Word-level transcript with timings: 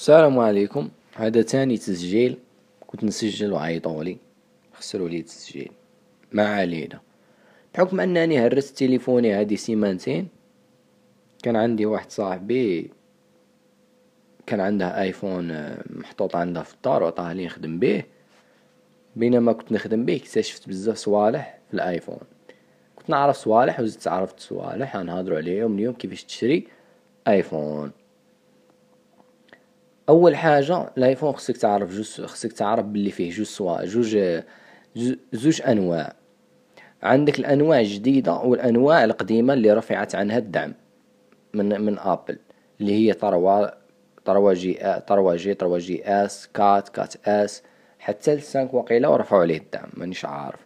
السلام 0.00 0.38
عليكم. 0.38 0.88
هذا 1.14 1.42
تاني 1.42 1.76
تسجيل. 1.76 2.36
كنت 2.86 3.04
نسجل 3.04 3.52
وعيطولي. 3.52 4.16
خسروا 4.72 5.08
لي 5.08 5.18
التسجيل. 5.18 5.70
ما 6.32 6.48
علينا. 6.48 7.00
بحكم 7.74 8.00
أنني 8.00 8.38
هرست 8.38 8.78
تليفوني 8.78 9.32
هادي 9.32 9.56
سيمانتين 9.56 10.28
كان 11.42 11.56
عندي 11.56 11.86
واحد 11.86 12.10
صاحبي 12.10 12.90
كان 14.46 14.60
عنده 14.60 15.00
آيفون 15.00 15.50
آه، 15.50 15.84
محطوط 15.90 16.36
عنده 16.36 16.62
في 16.62 16.74
الدار 16.74 17.02
وعطاه 17.02 17.32
لي 17.32 17.46
نخدم 17.46 17.78
به. 17.78 18.02
بينما 19.16 19.52
كنت 19.52 19.72
نخدم 19.72 20.04
به 20.04 20.16
اكتشفت 20.16 20.68
بزاف 20.68 20.96
صوالح 20.96 21.58
في 21.68 21.74
الآيفون. 21.74 22.20
كنت 22.96 23.10
نعرف 23.10 23.36
صوالح 23.36 23.80
وزدت 23.80 24.08
عرفت 24.08 24.40
صوالح. 24.40 24.96
غنهضرو 24.96 25.36
عليهم 25.36 25.74
اليوم 25.74 25.94
كيفاش 25.94 26.24
تشري 26.24 26.66
آيفون. 27.28 27.99
أول 30.10 30.36
حاجة 30.36 30.90
الايفون 30.98 31.32
خصك 31.32 31.56
تعرف 31.56 31.94
جوج 31.94 32.26
خصك 32.26 32.52
تعرف 32.52 32.84
بلي 32.84 33.10
فيه 33.10 33.30
جوج 33.30 33.46
صوا 33.46 33.84
جوج 33.84 34.18
زوج 35.32 35.62
أنواع. 35.62 36.12
عندك 37.02 37.38
الأنواع 37.38 37.80
الجديدة 37.80 38.34
والأنواع 38.34 39.04
القديمة 39.04 39.54
اللي 39.54 39.72
رفعت 39.72 40.14
عنها 40.14 40.38
الدعم 40.38 40.74
من 41.54 41.80
من 41.80 41.98
ابل 41.98 42.38
اللي 42.80 42.92
هي 42.92 43.12
طروا 43.12 43.66
طروا 44.24 44.54
جي 44.54 44.78
طروا 45.06 45.36
جي 45.36 45.54
طروا 45.54 45.78
جي 45.78 46.04
إس 46.04 46.48
كات 46.54 46.88
كات 46.88 47.28
إس 47.28 47.62
حتى 47.98 48.32
السانك 48.32 48.74
وقيله 48.74 49.10
ورفعوا 49.10 49.42
عليه 49.42 49.58
الدعم 49.58 49.88
مانيش 49.94 50.24
عارف. 50.24 50.60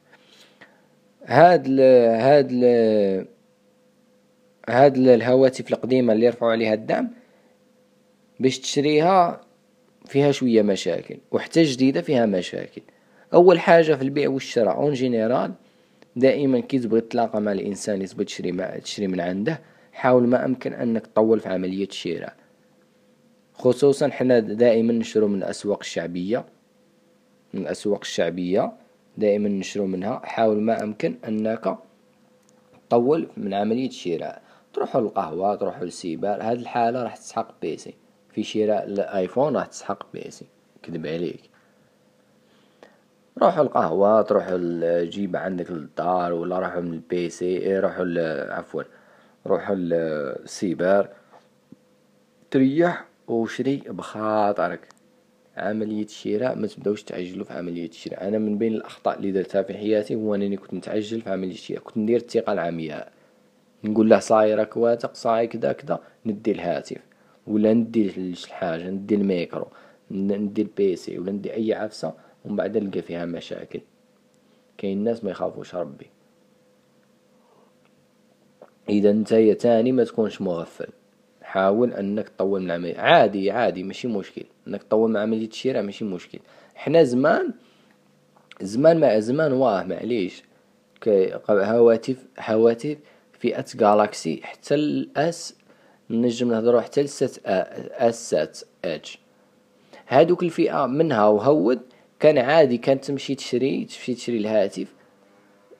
هاد 1.26 1.66
ال 1.66 1.80
هاد 2.20 2.48
ال 2.52 3.26
هاد 4.68 4.96
الهواتف 4.96 5.72
القديمة 5.72 6.12
اللي 6.12 6.28
رفعوا 6.28 6.52
عليها 6.52 6.74
الدعم 6.74 7.10
باش 8.40 8.58
تشريها 8.58 9.40
فيها 10.06 10.32
شوية 10.32 10.62
مشاكل 10.62 11.16
وحتى 11.32 11.62
جديدة 11.62 12.02
فيها 12.02 12.26
مشاكل. 12.26 12.82
أول 13.34 13.60
حاجة 13.60 13.94
في 13.94 14.02
البيع 14.02 14.28
والشراء 14.28 14.76
en 14.76 14.92
général 14.92 15.52
دائما 16.16 16.60
كي 16.60 16.78
تبغي 16.78 17.00
تلاقى 17.00 17.40
مع 17.40 17.52
الإنسان 17.52 17.94
اللي 17.94 18.06
تبغي 18.06 18.24
تشري 18.24 18.80
تشري 18.80 19.06
من 19.06 19.20
عنده 19.20 19.60
حاول 19.92 20.26
ما 20.26 20.44
أمكن 20.44 20.72
أنك 20.72 21.06
تطول 21.06 21.40
في 21.40 21.48
عملية 21.48 21.88
الشراء. 21.88 22.36
خصوصا 23.54 24.08
حنا 24.08 24.38
دائما 24.38 24.92
نشرو 24.92 25.28
من 25.28 25.38
الأسواق 25.38 25.78
الشعبية. 25.80 26.44
من 27.54 27.60
الأسواق 27.60 28.00
الشعبية 28.00 28.72
دائما 29.18 29.48
نشرو 29.48 29.86
منها. 29.86 30.20
حاول 30.24 30.60
ما 30.60 30.82
أمكن 30.82 31.14
أنك 31.28 31.78
تطول 32.88 33.28
من 33.36 33.54
عملية 33.54 33.88
الشراء. 33.88 34.42
تروحوا 34.72 35.00
للقهوة 35.00 35.54
تروحوا 35.54 35.84
للسيبار 35.84 36.42
هاد 36.42 36.58
الحالة 36.58 37.02
راح 37.02 37.16
تسحق 37.16 37.60
بيسي 37.62 37.94
في 38.34 38.42
شراء 38.42 38.84
الايفون 38.84 39.56
راح 39.56 39.66
تسحق 39.66 40.12
بيسي 40.12 40.46
كذب 40.82 41.06
عليك. 41.06 41.40
روحوا 43.42 43.62
القهوة 43.62 44.22
تروحوا 44.22 44.56
الجيب 44.58 45.36
عندك 45.36 45.70
للدار 45.70 46.32
ولا 46.32 46.58
روحوا 46.58 46.80
من 46.80 46.92
البيسي 46.92 47.44
إيه، 47.44 47.80
روحوا 47.80 48.04
عفوا 48.54 48.82
روحوا 49.46 49.76
السيبر. 49.78 51.08
تريح 52.50 53.04
وشري 53.28 53.76
بخاطرك. 53.76 54.88
عملية 55.56 56.04
الشراء 56.04 56.58
ما 56.58 56.66
تبداوش 56.66 57.02
تعجلوا 57.02 57.44
في 57.44 57.52
عملية 57.52 57.88
الشراء. 57.88 58.28
أنا 58.28 58.38
من 58.38 58.58
بين 58.58 58.74
الأخطاء 58.74 59.18
اللي 59.18 59.32
درتها 59.32 59.62
في 59.62 59.74
حياتي 59.74 60.14
هو 60.14 60.34
أنني 60.34 60.56
كنت 60.56 60.74
نتعجل 60.74 61.20
في 61.20 61.30
عملية 61.30 61.52
الشراء. 61.52 61.80
كنت 61.80 61.96
ندير 61.98 62.16
الثقة 62.16 62.52
العمياء. 62.52 63.12
نقول 63.84 64.10
له 64.10 64.18
صاي 64.18 64.54
راك 64.54 64.76
واثق 64.76 65.14
صاي 65.14 65.46
كذا 65.46 65.72
كذا 65.72 66.00
ندي 66.26 66.52
الهاتف. 66.52 67.13
ولا 67.46 67.72
ندي 67.72 68.12
الحاجة 68.16 68.90
ندي 68.90 69.14
الميكرو 69.14 69.66
ندي 70.10 70.62
البيسي 70.62 71.18
ولا 71.18 71.32
ندي 71.32 71.54
أي 71.54 71.74
عفسة 71.74 72.14
ومن 72.44 72.56
بعد 72.56 72.78
نلقى 72.78 73.02
فيها 73.02 73.24
مشاكل. 73.26 73.80
كاين 74.78 75.04
ناس 75.04 75.24
ما 75.24 75.30
يخافوش 75.30 75.74
ربي. 75.74 76.06
إذا 78.88 79.12
نتايا 79.12 79.54
تاني 79.54 79.92
ما 79.92 80.04
تكونش 80.04 80.40
مغفل. 80.40 80.88
حاول 81.42 81.92
أنك 81.92 82.28
تطول 82.28 82.60
من 82.60 82.66
العملية 82.66 82.98
عادي 82.98 83.50
عادي 83.50 83.82
ماشي 83.82 84.08
مشكل. 84.08 84.44
أنك 84.68 84.82
تطول 84.82 85.10
من 85.10 85.16
عملية 85.16 85.48
الشراء 85.48 85.82
ماشي 85.82 86.04
مشكل. 86.04 86.38
حنا 86.74 87.02
زمان 87.02 87.52
زمان 88.60 89.00
مع 89.00 89.18
زمان 89.18 89.52
واه 89.52 89.84
معليش. 89.84 90.42
هواتف 91.48 92.26
هواتف 92.38 92.96
فئة 93.32 93.64
جالاكسي 93.74 94.40
حتى 94.42 94.74
الأس 94.74 95.54
نجم 96.10 96.48
نهضرو 96.48 96.80
حتى 96.80 97.02
لسات 97.02 97.38
اسات 97.46 98.58
اتش 98.84 99.18
هادوك 100.08 100.42
الفئة 100.42 100.86
منها 100.86 101.26
وهود 101.26 101.80
كان 102.20 102.38
عادي 102.38 102.78
كانت 102.78 103.04
تمشي 103.04 103.34
تشري 103.34 103.84
تمشي 103.84 104.14
تشري 104.14 104.36
الهاتف 104.38 104.94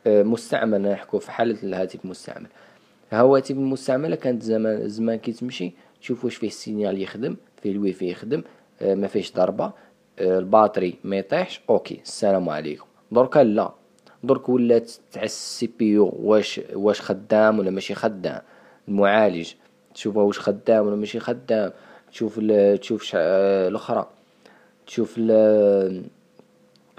آه، 0.06 0.22
مستعمل 0.22 0.82
نحكو 0.82 1.18
في 1.18 1.30
حالة 1.32 1.56
الهاتف 1.62 2.06
مستعمل. 2.06 2.46
الهواتف 3.12 3.50
المستعملة 3.50 4.16
كانت 4.16 4.42
زمان 4.42 4.88
زمان 4.88 5.18
كي 5.18 5.32
تمشي 5.32 5.72
تشوف 6.00 6.24
واش 6.24 6.34
فيه 6.36 6.46
ال 6.46 6.54
signal 6.54 7.02
يخدم 7.02 7.36
فيه 7.62 7.72
الويفي 7.72 8.10
يخدم 8.10 8.42
آه، 8.82 8.94
ما 8.94 9.06
فيش 9.06 9.32
ضربة 9.32 9.72
آه، 10.18 10.38
ال 10.38 10.44
batterie 10.44 10.94
ما 11.04 11.16
يطيحش 11.16 11.60
okay 11.70 12.00
السلام 12.02 12.48
عليكم. 12.48 12.86
دركا 13.12 13.38
لا. 13.38 13.72
درك 14.24 14.48
ولات 14.48 14.92
تاع 15.12 15.22
ال 15.22 15.70
CPU 15.78 16.14
واش 16.18 16.60
واش 16.74 17.00
خدام 17.00 17.58
ولا 17.58 17.70
ماشي 17.70 17.94
خدام 17.94 18.40
المعالج 18.88 19.52
تشوفه 19.94 20.20
واش 20.20 20.38
خدام 20.38 20.86
ولا 20.86 20.96
ماشي 20.96 21.20
خدام 21.20 21.72
تشوف 22.12 22.40
تشوف 22.80 23.10
الأخرى 23.14 24.08
تشوف 24.86 25.20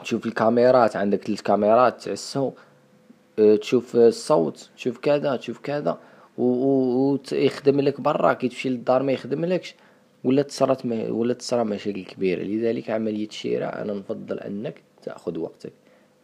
تشوف 0.04 0.26
الكاميرات 0.26 0.96
عندك 0.96 1.30
الكاميرات 1.30 2.08
آه، 2.08 3.56
تشوف 3.56 3.96
الصوت 3.96 4.70
تشوف 4.78 4.98
كذا 4.98 5.36
تشوف 5.36 5.60
كذا 5.60 5.98
و 6.38 7.18
يخدم 7.32 7.82
لك 7.82 8.02
برا 8.02 8.34
كي 8.34 8.48
تمشي 8.50 8.70
للدار 8.70 9.04
ما 9.04 9.12
يخدم 9.12 9.46
لكش 9.46 9.76
ولا 10.24 10.42
تصرت 10.42 10.86
ولا 11.10 11.34
تصرى 11.34 11.64
مشاكل 11.64 12.04
كبيرة. 12.04 12.44
لذلك 12.44 12.90
عملية 12.90 13.28
الشراء 13.28 13.82
أنا 13.82 13.94
نفضل 13.94 14.40
أنك 14.40 14.82
تأخذ 15.04 15.38
وقتك. 15.38 15.74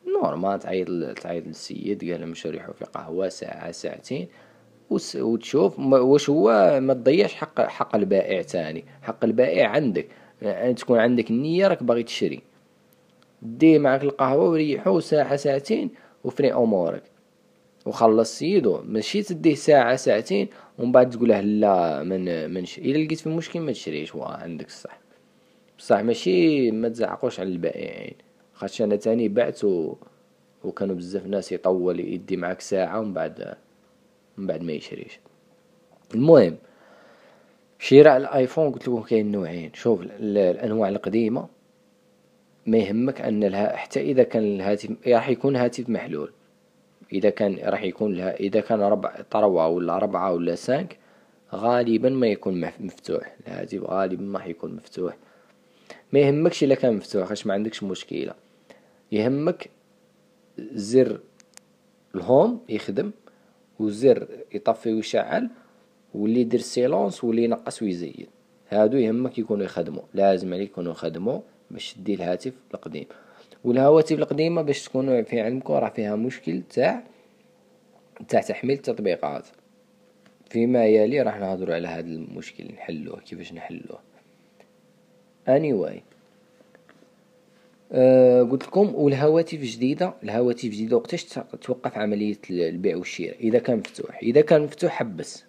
normal 0.08 0.59
تعيط 0.59 0.88
تعيط 1.18 1.48
للسيد 1.48 2.12
قال 2.12 2.28
مش 2.28 2.48
نريحو 2.48 2.74
في 2.74 2.86
قهوة 2.86 3.30
ساعة 3.30 3.72
ساعتين. 3.72 4.28
وتشوف 5.16 5.79
واش 5.79 6.29
هو 6.29 6.79
ما 6.81 6.94
تضيعش 6.94 7.34
حق 7.34 7.62
حق 7.62 7.96
البائع 7.96 8.41
تاني. 8.41 8.85
حق 9.02 9.25
البائع 9.25 9.69
عندك. 9.69 10.07
يعني 10.41 10.74
تكون 10.74 11.00
عندك 11.00 11.31
النية 11.31 11.68
راك 11.68 11.84
باغي 11.84 12.03
تشري. 12.03 12.41
دي 13.41 13.79
معك 13.79 14.03
القهوة 14.03 14.50
وريحو 14.50 15.00
ساعة 15.00 15.35
ساعتين 15.35 15.90
وفري 16.24 16.53
أمورك. 16.53 17.03
وخلص 17.85 18.40
سيدو. 18.40 18.81
ماشي 18.85 19.24
تديه 19.24 19.56
ساعة 19.56 19.96
ساعتين 19.96 20.47
ومن 20.79 20.91
بعد 20.91 21.09
تقوله 21.09 21.41
لا 21.41 22.03
من 22.03 22.53
منش 22.53 22.78
إلا 22.78 22.97
لقيت 22.97 23.19
في 23.19 23.29
مشكل 23.29 23.59
ما 23.59 23.72
تشريش. 23.72 24.16
واه 24.16 24.38
عندك 24.38 24.68
الصح. 24.68 25.00
بصح 25.78 26.00
ماشي 26.00 26.72
ما 26.72 26.90
تزعقوش 26.90 27.40
على 27.40 27.50
البائعين. 27.50 28.13
خاطش 28.53 28.81
أنا 28.81 28.96
تاني 28.96 29.29
بعت 29.29 29.63
و... 29.63 29.96
وكانوا 30.63 30.96
بزاف 30.96 31.25
ناس 31.25 31.52
يطول 31.52 32.00
يدي 32.00 32.38
معك 32.38 32.62
ساعة 32.62 33.00
ومن 33.00 33.13
بعد 33.13 33.56
من 34.38 34.47
بعد 34.47 34.64
ما 34.64 34.72
يشريش. 34.72 35.19
المهم 36.16 36.58
شراء 37.80 38.18
الآيفون 38.18 38.72
قلت 38.72 38.88
لكم 38.88 39.02
كاين 39.02 39.31
نوعين. 39.31 39.74
شوف 39.74 40.02
الأنواع 40.02 40.90
القديمة 40.90 41.47
ما 42.66 42.78
يهمك 42.78 43.22
أن 43.22 43.44
الها 43.44 43.75
حتى 43.75 44.02
إذا 44.02 44.24
كان 44.24 44.44
الهاتف 44.44 45.08
راح 45.08 45.30
يكون 45.30 45.56
هاتف 45.56 45.90
محلول. 45.90 46.31
إذا 47.14 47.30
كان 47.30 47.59
راح 47.64 47.84
يكون 47.84 48.14
لها 48.14 48.36
إذا 48.36 48.62
كان 48.62 48.81
ربع 48.81 49.22
trois 49.32 49.68
ولا 49.68 49.97
ربعة 49.97 50.34
ولا 50.34 50.56
cinq 50.56 50.98
غالبا 51.53 52.09
ما 52.09 52.28
يكون 52.28 52.72
مفتوح. 52.80 53.36
الهاتف 53.47 53.84
غالبا 53.84 54.24
ما 54.24 54.40
حيكون 54.40 54.75
مفتوح. 54.75 55.18
ما 56.14 56.20
يهمكش 56.20 56.64
إلا 56.64 56.76
كان 56.76 56.94
مفتوح 56.96 57.28
خاش 57.28 57.47
ما 57.47 57.53
عندكش 57.53 57.84
مشكلة. 57.84 58.34
يهمك 59.11 59.70
زر 60.58 61.20
ال 62.16 62.25
home 62.25 62.62
يخدم 62.70 63.11
وزر 63.82 64.28
يطفي 64.54 64.94
ويشعل 64.94 65.50
واللي 66.14 66.42
يدير 66.42 66.60
silence 66.59 67.23
واللي 67.24 67.44
ينقص 67.44 67.82
ويزيد. 67.82 68.28
هادو 68.70 68.98
يهمك 68.98 69.38
يكونوا 69.38 69.66
يخدموا. 69.66 70.04
لازم 70.14 70.54
عليك 70.54 70.70
يكونوا 70.70 70.92
يخدموا 70.92 71.40
باش 71.72 71.94
تدي 71.94 72.14
الهاتف 72.14 72.54
القديم. 72.74 73.06
والهواتف 73.64 74.20
القديمة 74.20 74.62
باش 74.62 74.84
تكونوا 74.84 75.22
في 75.22 75.42
علمكم 75.42 75.74
راه 75.74 75.90
فيها 75.90 76.16
مشكل 76.16 76.62
تاع 76.62 77.04
تاع 78.28 78.42
تحميل 78.42 78.78
التطبيقات. 78.78 79.48
فيما 80.50 80.86
يلي 80.86 81.22
راح 81.22 81.40
نهضروا 81.40 81.76
على 81.76 81.88
هذا 81.88 82.08
المشكل 82.08 82.66
نحلوه 82.74 83.20
كيفاش 83.20 83.54
نحلوه. 83.54 84.00
Anyway 85.48 86.10
أه 87.93 88.43
قلت 88.43 88.64
لكم 88.64 88.96
والهواتف 88.96 89.59
جديدة. 89.59 90.14
الهواتف 90.23 90.66
جديدة 90.66 90.97
وقتاش 90.97 91.23
توقف 91.61 91.97
عملية 91.97 92.38
البيع 92.49 92.97
والشراء؟ 92.97 93.35
إذا 93.40 93.59
كان 93.59 93.78
مفتوح. 93.78 94.20
إذا 94.23 94.41
كان 94.41 94.61
مفتوح 94.61 94.91
حبس. 94.91 95.46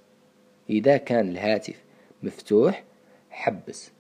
إذا 0.71 0.97
كان 0.97 1.29
الهاتف 1.29 1.83
مفتوح 2.23 2.85
حبس. 3.31 3.91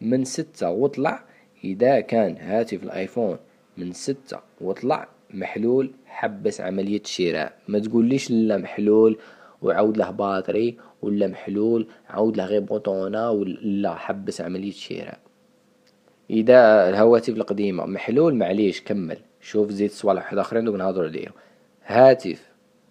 من 0.00 0.24
ستة 0.24 0.70
وطلع 0.70 1.24
إذا 1.64 2.00
كان 2.00 2.36
هاتف 2.36 2.82
الآيفون 2.82 3.36
من 3.76 3.92
ستة 3.92 4.38
وطلع 4.60 5.08
محلول 5.34 5.90
حبس 6.06 6.60
عملية 6.60 7.00
الشراء. 7.00 7.52
ما 7.68 7.78
تقوليش 7.78 8.30
لا 8.30 8.56
محلول 8.56 9.18
وعود 9.62 9.96
له 9.96 10.10
باتري 10.10 10.76
ولا 11.02 11.26
محلول 11.26 11.86
عود 12.08 12.36
له 12.36 12.44
غير 12.44 12.60
بوطونة 12.60 13.30
ولا 13.30 13.94
حبس 13.94 14.40
عملية 14.40 14.68
الشراء 14.68 15.18
إذا 16.30 16.88
الهواتف 16.88 17.28
القديمة 17.28 17.86
محلول 17.86 18.34
معليش 18.34 18.80
كمل. 18.80 19.18
شوف 19.40 19.70
زيد 19.70 19.90
صوالح 19.90 20.22
واحد 20.22 20.38
آخرين 20.38 20.64
دوك 20.64 20.74
نهضرو 20.74 21.04
عليهم. 21.04 21.32
هاتف 21.86 22.48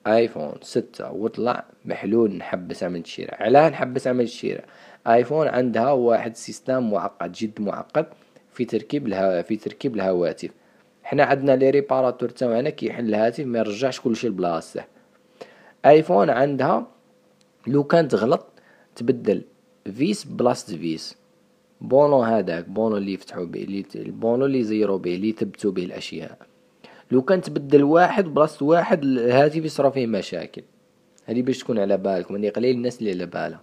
آيفون 0.08 0.54
ستة 0.62 1.12
وطلع 1.12 1.66
محلول 1.86 2.36
نحبس 2.36 2.84
عملية 2.84 3.02
الشراء 3.02 3.44
علاه 3.44 3.70
نحبس 3.70 4.08
عملية 4.08 4.24
الشراء 4.24 4.66
آيفون 5.08 5.48
عندها 5.48 5.92
واحد 5.92 6.36
système 6.36 6.92
معقد 6.92 7.32
جد 7.32 7.62
معقد 7.62 8.06
في 8.54 8.66
تركيب 8.66 9.08
الها 9.08 9.42
في 9.42 9.56
تركيب 9.56 9.96
الهواتف. 9.96 10.50
حنا 11.04 11.24
عندنا 11.24 11.56
les 11.56 11.70
réparateurs 11.70 12.30
تاعنا 12.30 12.70
كيحل 12.70 13.10
الهاتف 13.10 13.46
ما 13.46 13.60
يرجعش 13.60 14.00
كلشي 14.00 14.28
لبلاصته. 14.28 14.84
آيفون 15.86 16.30
عندها 16.30 16.88
لو 17.68 17.84
كان 17.84 18.08
تغلط 18.08 18.46
تبدل 18.96 19.42
vis 19.98 20.24
بلاصة 20.24 20.78
vis. 20.78 21.19
boulon 21.82 22.24
هذاك 22.24 22.70
boulon 22.70 22.98
اللي 22.98 23.14
يفتحوا 23.14 23.46
به 23.46 23.64
اللي 23.64 23.86
ال 23.96 24.03
boulon 24.03 24.46
اللي 24.46 24.60
يزيروا 24.60 24.98
به 24.98 25.16
اللي 25.16 25.30
يثبتوا 25.30 25.72
به 25.72 25.84
الأشياء. 25.86 26.38
لو 27.12 27.22
كان 27.22 27.42
تبدل 27.42 27.84
واحد 27.84 28.24
بلاصة 28.26 28.66
واحد 28.66 29.04
الهاتف 29.04 29.66
يصرا 29.66 29.90
فيه 29.90 30.08
مشاكل. 30.08 30.64
هذه 31.26 31.42
باش 31.42 31.60
تكون 31.60 31.80
على 31.80 31.98
بالكم 31.98 32.36
هذه 32.36 32.50
قليل 32.50 32.76
الناس 32.76 33.00
اللي 33.00 33.12
على 33.12 33.26
بالها 33.26 33.62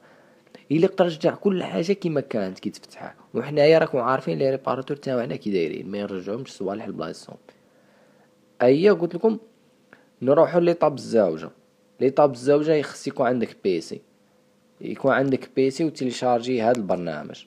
إلا 0.73 0.87
ترجع 0.87 1.35
كل 1.35 1.63
حاجة 1.63 1.93
كيما 1.93 2.21
كانت 2.21 2.59
كي 2.59 2.71
تفتحها. 2.71 3.15
وحنايا 3.35 3.79
راكم 3.79 3.99
عارفين 3.99 4.39
les 4.39 4.51
réparateurs 4.51 4.97
تاعنا 4.97 5.37
كي 5.37 5.51
دايرين 5.51 5.91
ما 5.91 5.99
يرجعهمش 5.99 6.53
صوالح 6.53 6.89
لبلاصتهم 6.89 7.37
أيا 8.63 8.93
قلت 8.93 9.15
لكم 9.15 9.39
نروحوا 10.23 10.61
l'étape 10.61 10.95
الزوجه 10.95 11.51
l'étape 12.01 12.33
الزوجه 12.33 12.75
يخص 12.75 13.07
يكون 13.07 13.27
عندك 13.27 13.57
PC 13.65 14.01
يكون 14.81 15.13
عندك 15.13 15.51
PC 15.57 15.85
و 15.85 15.91
télécharger 15.91 16.63
هذا 16.63 16.77
البرنامج. 16.77 17.45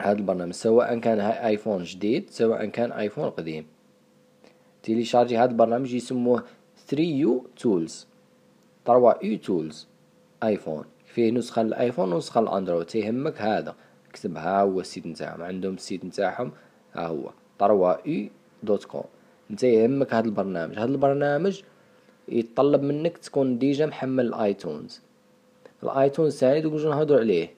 هذا 0.00 0.18
البرنامج 0.18 0.52
سواء 0.52 0.98
كان 0.98 1.20
آيفون 1.20 1.82
جديد 1.82 2.30
سواء 2.30 2.66
كان 2.66 2.92
آيفون 2.92 3.30
قديم. 3.30 3.66
télécharger 4.82 5.38
هذا 5.38 5.50
البرنامج 5.50 5.94
يسموه 5.94 6.42
3 6.88 7.02
يو 7.02 7.46
تولز. 7.56 8.06
3 8.84 9.18
يو 9.22 9.38
تولز 9.38 9.86
آيفون. 10.42 10.84
فيه 11.04 11.30
نسخة 11.30 11.62
للآيفون 11.62 12.12
ونسخة 12.12 12.40
للأندرويد. 12.40 12.86
تيهمك 12.86 13.42
هذا. 13.42 13.74
اكتب 14.10 14.36
ها 14.36 14.60
هو 14.60 14.80
ال 14.80 14.85
site 14.85 15.06
نتاعهم. 15.06 15.42
عندهم 15.42 15.74
ال 15.74 15.80
site 15.80 16.04
نتاعهم 16.04 16.52
ها 16.94 17.06
هو. 17.06 17.30
trois 17.58 18.06
u 18.06 18.30
dot 18.62 18.84
com. 18.84 19.04
انت 19.50 19.62
يهمك 19.62 20.14
هذا 20.14 20.26
البرنامج. 20.26 20.78
هذا 20.78 20.84
البرنامج 20.84 21.62
يتطلب 22.28 22.82
منك 22.82 23.18
تكون 23.18 23.58
déjà 23.58 23.86
محمل 23.86 24.26
ال 24.26 24.35
iTunes. 24.35 25.00
ال 25.82 25.90
iTunes 25.90 26.36
ثاني 26.36 26.60
دوك 26.60 26.72
نهضروا 26.72 27.20
عليه. 27.20 27.50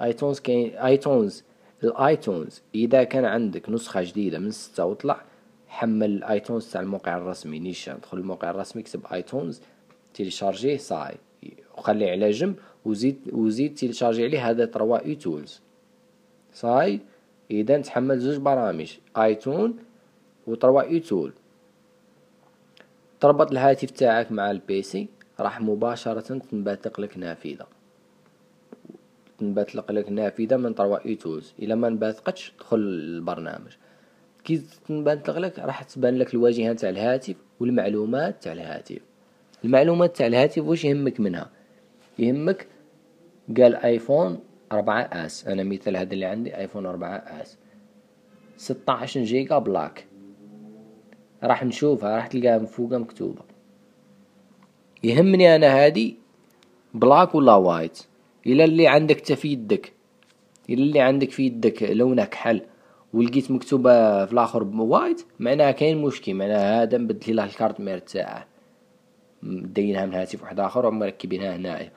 iTunes 0.00 0.40
كاين 0.40 0.74
iTunes 0.76 1.44
ال 1.84 1.94
iTunes. 1.94 2.62
اذا 2.74 3.04
كان 3.04 3.24
عندك 3.24 3.70
نسخة 3.70 4.02
جديدة 4.02 4.38
من 4.38 4.50
ستة 4.50 4.84
وطلع 4.84 5.22
حمل 5.68 6.10
ال 6.10 6.19
iTunes 6.19 6.72
تاع 6.72 6.80
الموقع 6.80 7.16
الرسمي 7.16 7.58
نيشان. 7.58 7.98
دخل 8.02 8.18
الموقع 8.18 8.50
الرسمي 8.50 8.82
اكتب 8.82 9.06
iTunes 9.12 9.60
télécharger 10.14 10.76
ه 10.76 10.81
ça 10.81 10.90
y 10.90 10.95
est. 10.95 11.14
وخليه 11.78 12.10
على 12.10 12.30
جنب 12.30 12.56
وزيد 12.84 13.20
وزيد 13.32 13.74
télécharger 13.74 14.24
عليه. 14.24 14.50
هذا 14.50 14.64
trois 14.64 15.04
uTools. 15.04 15.60
صاي؟ 16.52 17.00
إذا 17.50 17.80
تحمل 17.80 18.18
زوج 18.18 18.36
برامج. 18.36 18.92
iTunes 19.16 19.76
و 20.46 20.82
trois 20.82 21.00
uTools. 21.00 21.32
تربط 23.20 23.50
الهاتف 23.50 23.90
تاعك 23.90 24.32
مع 24.32 24.50
ال 24.50 24.69
PC 24.69 25.08
راح 25.40 25.60
مباشرة 25.60 26.38
تنبثق 26.38 27.00
لك 27.00 27.18
نافذة. 27.18 27.66
تنبثق 29.38 29.92
لك 29.92 30.10
نافذة 30.10 30.56
من 30.56 30.74
trois 30.74 31.06
uTools 31.06 31.54
إلا 31.58 31.74
ما 31.74 31.88
نبثقتش 31.88 32.52
دخل 32.60 32.76
البرنامج. 32.76 33.72
كي 34.44 34.62
تنبثق 34.88 35.38
لك 35.38 35.58
راح 35.58 35.82
تبان 35.82 36.18
لك 36.18 36.34
الواجهة 36.34 36.72
تاع 36.72 36.90
الهاتف 36.90 37.36
والمعلومات 37.60 38.42
تاع 38.42 38.52
الهاتف. 38.52 38.98
المعلومات 39.64 40.16
تاع 40.16 40.26
الهاتف 40.26 40.62
واش 40.62 40.84
يهمك 40.84 41.20
منها؟ 41.20 41.50
يهمك 42.18 42.66
قال 43.56 43.76
آيفون 43.76 44.40
أربعة 44.72 45.02
S. 45.02 45.48
أنا 45.48 45.62
مثال 45.62 45.96
هذا 45.96 46.12
اللي 46.12 46.24
عندي 46.24 46.56
آيفون 46.56 46.86
أربعة 46.86 47.16
S. 47.16 47.58
ستة 48.56 48.92
عشر 48.92 49.24
جيجا 49.24 49.58
black. 49.58 50.06
راح 51.42 51.64
نشوفها 51.64 52.16
راح 52.16 52.26
تلقاها 52.26 52.58
من 52.58 52.98
مكتوبة. 52.98 53.42
يهمني 55.04 55.56
أنا 55.56 55.66
هادي 55.66 56.16
black 56.94 57.34
ولا 57.34 57.54
white؟ 57.54 57.98
إلى 58.46 58.64
اللي 58.64 58.88
عندك 58.88 59.20
تا 59.20 59.34
في 59.34 59.48
يدك. 59.48 59.92
إلى 60.70 60.82
اللي 60.82 61.00
عندك 61.00 61.30
في 61.30 61.46
يدك 61.46 61.82
لونه 61.82 62.24
كحل 62.24 62.62
ولقيت 63.12 63.50
مكتوبة 63.50 64.26
في 64.26 64.32
الآخر 64.32 64.64
white 64.64 65.24
معناها 65.40 65.70
كاين 65.70 65.98
مشكل 65.98 66.34
معناها 66.34 66.82
هذا 66.82 66.98
مبدل 66.98 67.36
له 67.36 67.44
ال 67.44 67.50
carte 67.50 67.80
mère 67.80 67.98
تاعه 67.98 68.46
مدينها 69.42 70.06
من 70.06 70.14
هاتف 70.14 70.42
واحد 70.42 70.60
آخر 70.60 70.86
ومركبينها 70.86 71.56
هنايا 71.56 71.92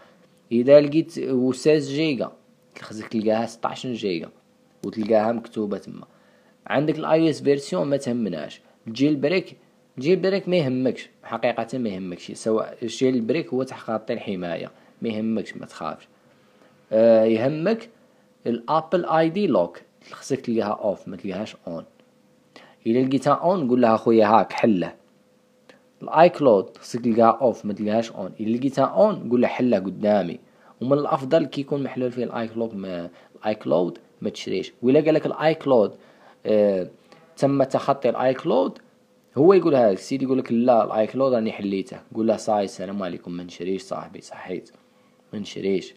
إذا 0.52 0.82
لقيت 0.82 1.20
و 1.20 1.32
seize 1.32 1.92
جيجا 1.92 2.32
خصك 2.82 3.08
تلقاها 3.08 3.46
ستاشر 3.46 3.94
جيجا 3.94 4.30
وتلقاها 4.86 5.32
مكتوبة 5.32 5.78
تما. 5.78 6.06
عندك 6.68 7.00
ال 7.00 7.30
iOS 7.30 7.42
version 7.42 7.88
ما 7.88 7.98
تهمناش. 7.98 8.62
ال 8.88 9.16
jailbreak 9.16 9.58
ال 9.98 10.20
jailbreak 10.20 10.50
ما 10.50 10.56
يهمكش. 10.56 11.10
حقيقة 11.24 11.78
ما 11.78 11.90
يهمكش 11.90 12.32
سواء 12.32 12.78
ال 12.82 13.22
jailbreak 13.22 13.54
هو 13.54 13.64
تحت 13.64 14.12
الحماية. 14.12 14.72
ما 15.02 15.10
يهمكش 15.10 15.58
ما 15.58 15.66
تخافش. 15.66 16.08
يهمك 16.92 17.90
ال 18.48 19.06
Apple 19.06 19.30
ID 19.30 19.48
lock 19.48 19.82
خصك 20.12 20.42
تلقاها 20.42 20.80
off 20.84 21.08
ما 21.08 21.18
تلقاهاش 21.18 21.56
on 21.68 21.84
إلا 22.88 23.00
لقيتها 23.00 23.34
on 23.34 23.70
قول 23.70 23.82
لها 23.82 23.98
خويا 23.98 24.28
هاك 24.28 24.54
حله 24.54 24.94
ال 26.02 26.30
iCloud 26.30 26.78
خصك 26.78 27.00
تلقاها 27.00 27.38
off 27.42 27.66
ما 27.66 27.74
تلقاهاش 27.74 28.12
on 28.12 28.32
إلا 28.40 28.58
لقيتها 28.58 28.86
on 28.86 29.30
قول 29.30 29.42
له 29.42 29.48
حلها 29.48 29.80
قدامي. 29.80 30.40
ومن 30.82 30.94
الأفضل 30.94 31.46
كي 31.46 31.62
يكون 31.62 31.84
محلول 31.84 32.12
فيه 32.12 32.24
ال 32.24 32.48
iCloud 32.48 32.76
ما 32.76 33.10
ال 33.40 33.56
iCloud 33.56 33.98
ما 34.22 34.30
تشريش. 34.30 34.74
ولا 34.82 35.00
قال 35.00 35.14
لك 35.14 35.26
ال 35.26 35.56
iCloud 35.56 35.96
آه 36.46 36.88
تم 37.38 37.64
تخطي 37.64 38.10
ال 38.10 38.34
iCloud 38.34 38.78
هو 39.38 39.54
يقول 39.54 39.76
هذا 39.76 39.92
السيد 39.92 40.24
يقول 40.24 40.38
لك 40.38 40.52
لا 40.52 40.84
الاي 40.84 41.08
كلود 41.08 41.34
راني 41.34 41.52
حليته. 41.52 42.00
قول 42.16 42.28
له 42.28 42.38
صاي 42.38 42.64
السلام 42.64 43.04
عليكم 43.04 43.32
ما 43.32 43.44
نشريش 43.44 43.82
صاحبي 43.82 44.22
صحيت. 44.22 44.72
ما 45.34 45.40
نشريش. 45.40 45.94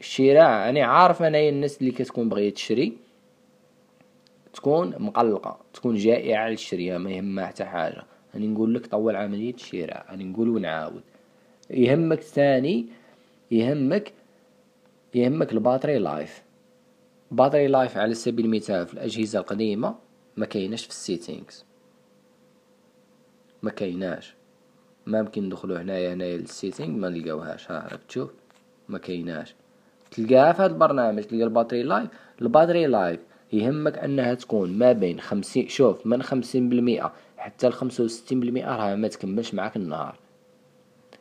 الشراء 0.00 0.70
أنا 0.70 0.84
عارف 0.84 1.22
أنا 1.22 1.48
الناس 1.48 1.80
اللي 1.80 1.90
كتكون 1.90 2.28
بغيت 2.28 2.54
تشري 2.54 2.96
تكون 4.54 4.94
مقلقة 4.98 5.58
تكون 5.74 5.94
جائعة 5.94 6.44
على 6.44 6.98
ما 6.98 7.10
يهمها 7.10 7.46
حتى 7.46 7.64
حاجة. 7.64 8.04
راني 8.34 8.46
نقول 8.46 8.74
لك 8.74 8.86
طول 8.86 9.16
عملية 9.16 9.54
الشراء 9.54 10.06
راني 10.10 10.24
نقول 10.24 10.48
ونعاود. 10.48 11.02
يهمك 11.70 12.20
ثاني 12.20 12.86
يهمك 13.50 14.12
يهمك 15.14 15.52
ال 15.52 15.58
battery 15.58 15.98
life. 15.98 16.42
battery 17.30 17.66
life 17.66 17.96
على 17.96 18.14
سبيل 18.14 18.44
المثال 18.44 18.86
في 18.86 18.94
الأجهزة 18.94 19.38
القديمة 19.38 19.94
ما 20.36 20.46
كايناش 20.46 20.84
في 20.84 20.90
ال 20.90 20.97
settings. 20.97 21.64
ما 23.62 23.70
كايناش. 23.70 24.34
ما 25.06 25.18
يمكن 25.18 25.44
ندخلو 25.44 25.74
هنايا 25.74 26.14
هنايا 26.14 26.36
لل 26.36 26.50
setting 26.50 26.98
ما 26.98 27.08
نلقاوهاش. 27.08 27.70
ها 27.70 27.88
راك 27.92 28.00
تشوف؟ 28.08 28.30
ما 28.88 28.98
كايناش. 28.98 29.54
تلقاها 30.10 30.52
في 30.52 30.62
هذا 30.62 30.72
البرنامج 30.72 31.22
تلقى 31.22 31.44
ال 31.44 31.49
battery 31.49 31.82
life. 31.82 32.08
ال 32.42 32.48
battery 32.48 32.86
life 32.86 33.20
يهمك 33.52 33.98
أنها 33.98 34.34
تكون 34.34 34.78
ما 34.78 34.92
بين 34.92 35.20
خمسين 35.20 35.68
شوف 35.68 36.06
من 36.06 36.22
خمسين 36.22 36.68
بالمئة 36.68 37.12
حتى 37.36 37.66
الخمسة 37.66 38.04
وستين 38.04 38.40
بالمئة 38.40 38.76
راه 38.76 38.94
ما 38.94 39.08
تكملش 39.08 39.54
معاك 39.54 39.76
النهار. 39.76 40.18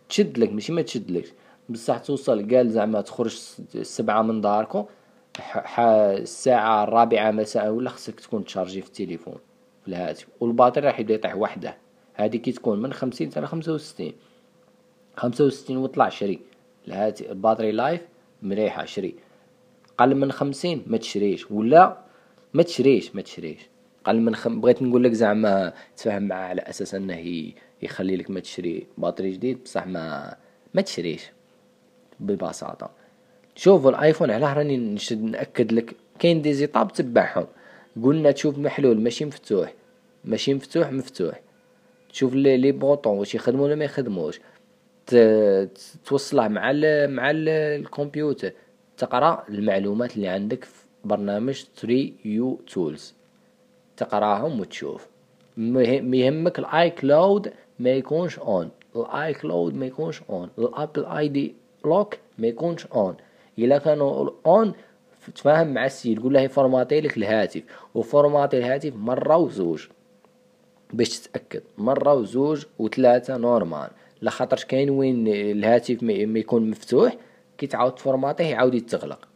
تشد 0.09 0.37
لك 0.37 0.53
ماشي 0.53 0.73
ما 0.73 0.81
تشد 0.81 1.11
لك 1.11 1.33
بصح 1.69 1.97
توصل 1.97 2.55
قال 2.55 2.69
زعما 2.69 3.01
تخرج 3.01 3.39
السبعة 3.75 4.21
من 4.21 4.41
داركو 4.41 4.85
الساعة 5.79 6.83
الرابعة 6.83 7.31
مساء 7.31 7.69
ولا 7.69 7.89
خصك 7.89 8.19
تكون 8.19 8.45
تشارجي 8.45 8.81
في 8.81 8.87
التليفون 8.87 9.37
في 9.81 9.87
الهاتف. 9.87 10.27
وال 10.39 10.49
batterie 10.49 10.87
راح 10.87 10.99
يبدا 10.99 11.13
يطيح 11.13 11.35
وحده. 11.35 11.77
هذه 12.13 12.37
كي 12.37 12.51
تكون 12.51 12.81
من 12.81 12.93
خمسين 12.93 13.31
حتى 13.31 13.45
خمسة 13.45 13.73
وستين. 13.73 14.13
خمسة 15.17 15.45
وستين 15.45 15.77
وطلع 15.77 16.09
شري. 16.09 16.39
الهاتف 16.87 17.31
ال 17.31 17.36
battery 17.36 17.71
life 17.71 18.01
مريحة 18.45 18.85
شري 18.85 19.15
قل 19.97 20.15
من 20.15 20.31
خمسين 20.31 20.83
ما 20.87 20.97
تشريش 20.97 21.51
ولا 21.51 21.97
ما 22.53 22.63
تشريش 22.63 23.15
ما 23.15 23.21
تشريش. 23.21 23.59
قال 24.05 24.21
من 24.21 24.35
خم... 24.35 24.61
بغيت 24.61 24.81
نقول 24.81 25.03
لك 25.03 25.11
زعما 25.11 25.73
تفاهم 25.97 26.23
معاه 26.23 26.47
على 26.47 26.61
أساس 26.61 26.95
أنه 26.95 27.51
يخلي 27.81 28.15
لك 28.15 28.31
ما 28.31 28.39
تشري 28.39 28.87
batterie 28.97 29.31
جديد 29.31 29.63
بصح 29.63 29.87
ما 29.87 30.35
ما 30.73 30.81
تشريش. 30.81 31.31
ببساطة. 32.19 32.91
شوفوا 33.55 33.89
الآيفون 33.89 34.31
علاه 34.31 34.53
راني 34.53 34.77
نشد 34.77 35.23
نأكد 35.23 35.71
لك 35.71 35.95
كاين 36.19 36.41
des 36.41 36.53
étapes 36.53 36.93
تبعهم. 36.93 37.47
قلنا 38.03 38.31
تشوف 38.31 38.57
محلول 38.57 39.01
ماشي 39.01 39.25
مفتوح. 39.25 39.73
ماشي 40.25 40.53
مفتوح 40.53 40.91
مفتوح. 40.91 41.41
تشوف 42.09 42.33
les 42.33 42.71
boutons 42.71 43.17
واش 43.17 43.35
يخدموا 43.35 43.65
ولا 43.65 43.75
ما 43.75 43.85
يخدموش. 43.85 44.39
توصله 46.05 46.47
مع 46.47 46.71
ال 46.71 47.11
مع 47.15 47.31
ال 47.31 47.49
الكمبيوتر. 47.49 48.51
تقرأ 48.97 49.43
المعلومات 49.49 50.15
اللي 50.15 50.27
عندك 50.27 50.63
في 50.63 50.85
برنامج 51.05 51.63
3uTools 51.75 53.13
تقراهم 53.97 54.59
وتشوف. 54.59 55.07
يهمك 55.57 56.59
ال 56.59 56.89
iCloud 56.89 57.53
ما 57.79 57.89
يكونش 57.89 58.39
on 58.39 58.69
ال 58.95 59.33
iCloud 59.33 59.75
ما 59.75 59.85
يكونش 59.85 60.21
on 60.29 60.49
ال 60.59 61.05
Apple 61.05 61.27
ID 61.27 61.55
Lock 61.85 62.15
ما 62.37 62.47
يكونش 62.47 62.85
on 62.85 63.15
إلا 63.59 63.77
كانوا 63.77 64.29
on 64.45 64.73
تفاهم 65.35 65.73
مع 65.73 65.85
السيد 65.85 66.21
قول 66.21 66.33
له 66.33 66.41
يفورماتي 66.41 67.01
لك 67.01 67.17
الهاتف. 67.17 67.63
وفورماتي 67.95 68.57
الهاتف 68.57 68.95
مرة 68.95 69.37
وزوج. 69.37 69.87
باش 70.93 71.19
تتأكد. 71.19 71.63
مرة 71.77 72.13
وزوج 72.13 72.65
وثلاثة 72.79 73.37
normal 73.37 73.89
لخاطرش 74.25 74.65
كاين 74.65 74.89
وين 74.89 75.27
الهاتف 75.27 76.03
ما 76.03 76.39
يكون 76.39 76.69
مفتوح 76.69 77.15
كي 77.57 77.67
تعاود 77.67 77.95
تفورماتيه 77.95 78.43
يعاود 78.43 78.73
يتغلق. 78.73 79.27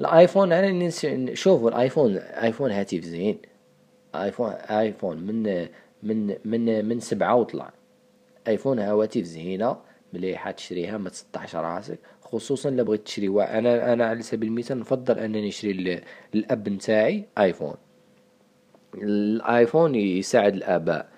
الآيفون 0.00 0.52
أنا 0.52 0.90
شوفوا 1.34 1.70
الآيفون 1.70 2.16
آيفون 2.16 2.70
هاتف 2.70 3.00
زين. 3.00 3.38
ايفون 4.14 4.50
آيفون 4.50 5.16
من 5.16 5.66
من 6.02 6.36
من 6.44 6.84
من 6.84 7.00
سبعة 7.00 7.34
وطلع. 7.34 7.72
آيفون 8.48 8.78
هواتف 8.78 9.22
زينة 9.22 9.76
مليحة 10.12 10.50
تشريها 10.50 10.98
ما 10.98 11.10
تسطحش 11.10 11.56
راسك. 11.56 11.98
خصوصا 12.22 12.68
إلا 12.68 12.82
بغيت 12.82 13.02
تشري 13.04 13.28
أنا 13.28 13.92
أنا 13.92 14.06
على 14.06 14.22
سبيل 14.22 14.48
المثال 14.48 14.78
نفضل 14.78 15.18
أنني 15.18 15.48
نشري 15.48 16.02
الأب 16.34 16.68
نتاعي 16.68 17.24
آيفون. 17.38 17.74
الآيفون 18.94 19.94
يساعد 19.94 20.54
الآباء. 20.54 21.13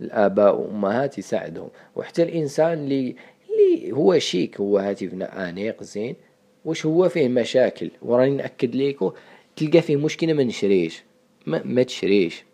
الآباء 0.00 0.60
والامهات 0.60 1.18
يساعدهم. 1.18 1.68
وحتى 1.96 2.22
الإنسان 2.22 2.72
اللي 2.72 3.16
اللي 3.50 3.92
هو 3.92 4.18
شيك 4.18 4.60
هو 4.60 4.78
هاتفنا 4.78 5.48
انيق 5.48 5.82
زين. 5.82 6.16
واش 6.64 6.86
هو 6.86 7.08
فيه 7.08 7.28
مشاكل؟ 7.28 7.90
وراني 8.02 8.36
نأكد 8.36 8.74
ليكو 8.74 9.12
تلقى 9.56 9.82
فيه 9.82 9.96
مشكلة 9.96 10.32
ما 10.32 10.44
نشريش. 10.44 11.02
ما, 11.46 11.62
ما 11.64 11.82
تشريش. 11.82 12.44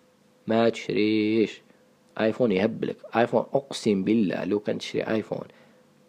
ما 0.46 0.68
تشريش. 0.68 1.62
آيفون 2.20 2.52
يهبلك 2.52 2.96
آيفون 3.16 3.40
أقسم 3.54 4.04
بالله 4.04 4.44
لو 4.44 4.58
كان 4.58 4.78
تشري 4.78 5.02
آيفون 5.02 5.44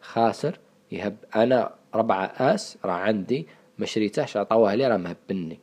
خاسر 0.02 0.60
يهب. 0.92 1.16
أنا 1.36 1.74
ربعة 1.96 2.26
آس 2.26 2.78
راه 2.86 2.92
عندي 2.94 3.48
ما 3.78 3.86
شريتهش 3.86 4.38
عطاوها 4.38 4.76
لي 4.76 4.88
راه 4.88 4.98
مهبني 4.98 5.60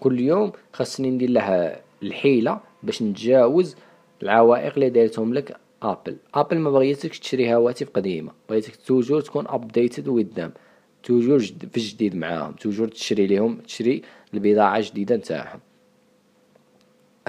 كل 0.00 0.20
يوم 0.20 0.52
خاصني 0.72 1.10
ندير 1.10 1.30
لها 1.30 1.80
الحيلة 2.02 2.60
باش 2.82 3.02
نتجاوز 3.02 3.76
العوائق 4.22 4.72
اللي 4.74 4.90
دايرتهم 4.90 5.34
لك 5.34 5.56
ابل 5.82 6.16
ابل 6.34 6.58
ما 6.58 6.70
بغيتكش 6.70 7.18
تشري 7.18 7.54
هواتف 7.54 7.90
قديمة. 7.90 8.32
بغيتك 8.48 8.76
toujours 8.76 9.20
تكون 9.20 9.44
updated 9.48 10.08
ويدام. 10.08 10.52
toujours 11.02 11.38
في 11.38 11.76
الجديد 11.76 12.16
معاهم. 12.16 12.52
toujours 12.52 12.88
تشري 12.88 13.26
لهم 13.26 13.56
تشري 13.56 14.02
البضاعة 14.34 14.80
جديدة 14.80 15.16
نتاعهم. 15.16 15.60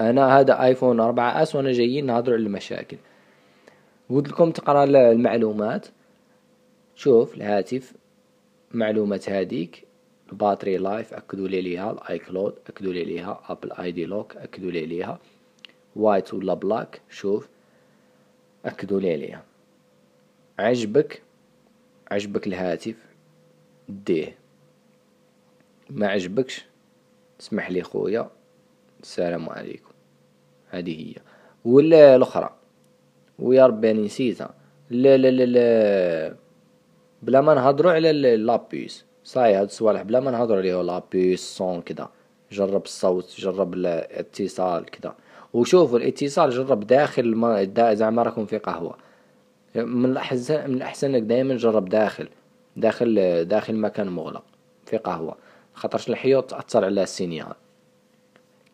أنا 0.00 0.38
هذا 0.40 0.64
ايفون 0.64 1.00
4S 1.00 1.54
وأنا 1.56 1.72
جايين 1.72 2.06
نهضروا 2.06 2.36
على 2.36 2.46
المشاكل. 2.46 2.96
قلت 4.10 4.28
لكم 4.28 4.50
تقرأ 4.50 4.84
المعلومات. 4.84 5.86
شوف 6.94 7.34
الهاتف 7.34 7.92
معلومات 8.74 9.30
هذيك. 9.30 9.84
ال 10.32 10.38
battery 10.38 10.76
life 10.76 11.14
أكدوا 11.14 11.48
لي 11.48 11.60
ليها 11.60 11.90
ال 11.90 12.18
iCloud 12.18 12.54
أكدوا 12.68 12.92
لي 12.92 13.04
ليها 13.04 13.40
Apple 13.48 13.72
ID 13.72 14.06
Lock 14.06 14.36
أكدوا 14.36 14.70
لي 14.70 14.86
ليها 14.86 15.18
white 15.96 16.34
ولا 16.34 16.54
black 16.54 17.00
شوف. 17.10 17.48
أكدوا 18.64 19.00
لي 19.00 19.16
ليها 19.16 19.42
عجبك؟ 20.58 21.22
عجبك 22.10 22.46
الهاتف؟ 22.46 22.96
ديه. 23.88 24.38
ما 25.90 26.08
عجبكش؟ 26.08 26.64
اسمح 27.40 27.70
لي 27.70 27.82
خويا. 27.82 28.30
السلام 29.02 29.48
عليكم. 29.48 29.92
هذه 30.70 31.08
هي. 31.08 31.14
ولا 31.64 32.16
الأخرى. 32.16 32.54
ويا 33.38 33.66
ربي 33.66 33.90
اني 33.90 34.02
نسيتها. 34.02 34.54
لا 34.90 35.16
لا 35.16 35.30
لا 35.30 35.44
لا. 35.44 36.36
بلا 37.22 37.40
ما 37.40 37.54
نهضروا 37.54 37.92
على 37.92 38.36
لابيس. 38.36 39.04
صاي 39.24 39.54
هاد 39.54 39.64
الصوالح 39.64 40.02
بلا 40.02 40.20
ما 40.20 40.30
نهضروا 40.30 40.58
عليه 40.58 40.82
لابيس 40.82 41.56
صون 41.56 41.82
كذا 41.82 42.10
جرب 42.52 42.84
الصوت 42.84 43.40
جرب 43.40 43.74
الاتصال 43.74 44.84
كذا 44.84 45.14
وشوفوا 45.54 45.98
الاتصال 45.98 46.50
جرب 46.50 46.86
داخل 46.86 47.34
ما 47.34 47.94
زعما 47.94 48.22
راكم 48.22 48.46
في 48.46 48.58
قهوة. 48.58 48.96
من 49.74 50.10
الأحسن 50.10 50.70
من 50.70 50.76
الأحسن 50.76 51.14
إنك 51.14 51.22
دايما 51.22 51.56
جرب 51.56 51.88
داخل 51.88 52.28
داخل 52.76 53.44
داخل 53.44 53.76
مكان 53.76 54.08
مغلق 54.08 54.44
في 54.86 54.96
قهوة. 54.96 55.36
خاطرش 55.74 56.08
الحيوط 56.08 56.50
تأثر 56.50 56.84
على 56.84 57.02
السينيال 57.02 57.54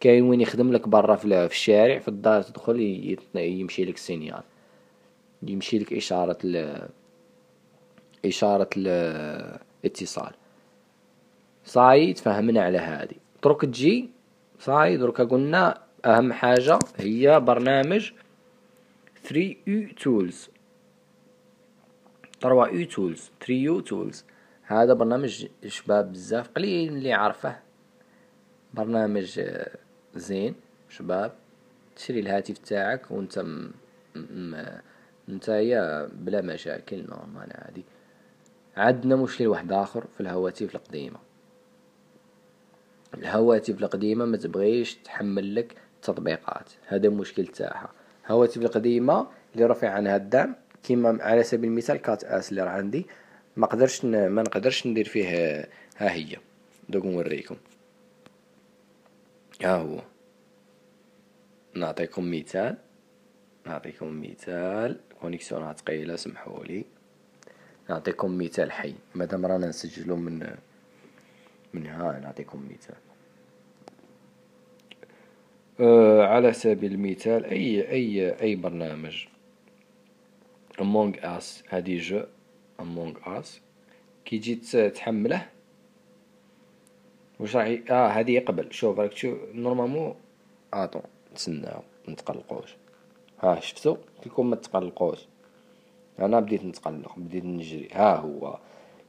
كاين 0.00 0.22
وين 0.22 0.40
يخدم 0.40 0.72
لك 0.72 0.88
برا 0.88 1.16
في 1.16 1.26
الشارع 1.46 1.98
في 1.98 2.08
الدار 2.08 2.42
تدخل 2.42 2.80
يمشي 3.34 3.84
لك 3.84 3.94
السينيال 3.94 4.42
يمشي 5.42 5.78
لك 5.78 5.92
إشارة 5.92 6.38
ل 6.44 6.78
إشارة 8.24 8.68
الاتصال 8.76 10.32
صاي 11.64 12.12
تفهمنا 12.12 12.62
على 12.62 12.78
هذه. 12.78 13.14
درك 13.44 13.60
تجي 13.62 14.10
صاي 14.58 14.96
درك 14.96 15.20
قلنا 15.20 15.87
أهم 16.04 16.32
حاجة 16.32 16.78
هي 16.96 17.40
برنامج 17.40 18.12
3 19.24 19.56
u 19.66 19.92
tools. 20.02 20.48
3 22.40 22.70
u 22.72 22.86
tools 22.86 23.20
3 23.40 23.68
u 23.68 23.82
tools. 23.82 24.16
هذا 24.62 24.92
برنامج 24.92 25.46
شباب 25.66 26.12
بزاف 26.12 26.48
قليل 26.48 26.92
اللي 26.92 27.12
عارفه. 27.12 27.58
برنامج 28.74 29.40
زين 30.14 30.54
شباب. 30.88 31.32
تشري 31.96 32.20
الهاتف 32.20 32.58
تاعك 32.58 33.10
وانت 33.10 33.38
م... 33.38 33.70
م... 34.14 34.64
نتايا 35.28 36.06
بلا 36.12 36.40
مشاكل 36.40 36.96
نورمال 36.96 37.52
عادي. 37.54 37.84
عندنا 38.76 39.16
مشكل 39.16 39.46
واحد 39.46 39.72
آخر 39.72 40.06
في 40.14 40.20
الهواتف 40.20 40.74
القديمة. 40.74 41.18
الهواتف 43.14 43.82
القديمة 43.82 44.24
ما 44.24 44.36
تبغيش 44.36 44.94
تحمل 44.94 45.54
لك 45.54 45.87
التطبيقات. 45.98 46.70
هذا 46.86 47.06
المشكل 47.06 47.46
تاعها. 47.46 47.90
هواتف 48.28 48.56
القديمه 48.56 49.26
اللي 49.54 49.66
رفع 49.66 49.88
عنها 49.88 50.16
الدعم. 50.16 50.54
كيما 50.82 51.18
على 51.22 51.42
سبيل 51.42 51.70
المثال 51.70 51.96
quatre 51.96 52.24
S 52.24 52.50
اللي 52.50 52.62
راه 52.62 52.70
عندي 52.70 53.06
ما 53.56 53.66
قدرش 53.66 54.04
ما 54.04 54.42
نقدرش 54.42 54.86
ندير 54.86 55.08
فيه 55.08 55.58
ها 55.96 56.12
هي. 56.12 56.36
دوك 56.88 57.04
نوريكم. 57.04 57.56
ها 59.62 59.76
هو. 59.76 60.00
نعطيكم 61.74 62.30
مثال. 62.30 62.76
نعطيكم 63.66 64.22
مثال. 64.22 65.00
connexion 65.20 65.67
ها 65.67 65.72
ثقيله 65.72 66.16
سمحولي 66.16 66.84
نعطيكم 67.90 68.38
مثال 68.38 68.72
حي. 68.72 68.94
مادام 69.14 69.46
رانا 69.46 69.66
نسجلو 69.66 70.16
من 70.16 70.56
من 71.74 71.86
ها 71.86 72.20
نعطيكم 72.20 72.68
مثال. 72.70 73.07
على 75.80 76.52
سبيل 76.52 76.92
المثال 76.92 77.44
أي 77.44 77.90
أي 77.90 78.40
أي 78.40 78.56
برنامج. 78.56 79.26
Among 80.80 81.18
Us 81.22 81.62
هادي 81.68 81.98
jeu 81.98 82.22
Among 82.80 83.16
Us 83.26 83.60
كي 84.24 84.38
تجي 84.38 84.90
تحمله 84.90 85.46
واش 87.40 87.56
راح 87.56 87.66
آه 87.90 88.08
هادي 88.08 88.34
يقبل 88.34 88.72
شوف 88.72 88.98
راك 88.98 89.12
تشوف 89.12 89.38
normalement 89.54 90.14
attends 90.74 91.02
نتسناو 91.32 91.82
متقلقوش 92.08 92.76
ها 93.40 93.60
شفتو؟ 93.60 93.96
كيكون 94.22 94.46
ما 94.46 94.56
تقلقوش. 94.56 95.18
أنا 96.18 96.40
بديت 96.40 96.64
نتقلق 96.64 97.12
بديت 97.16 97.44
نجري. 97.44 97.88
ها 97.92 98.16
هو. 98.16 98.58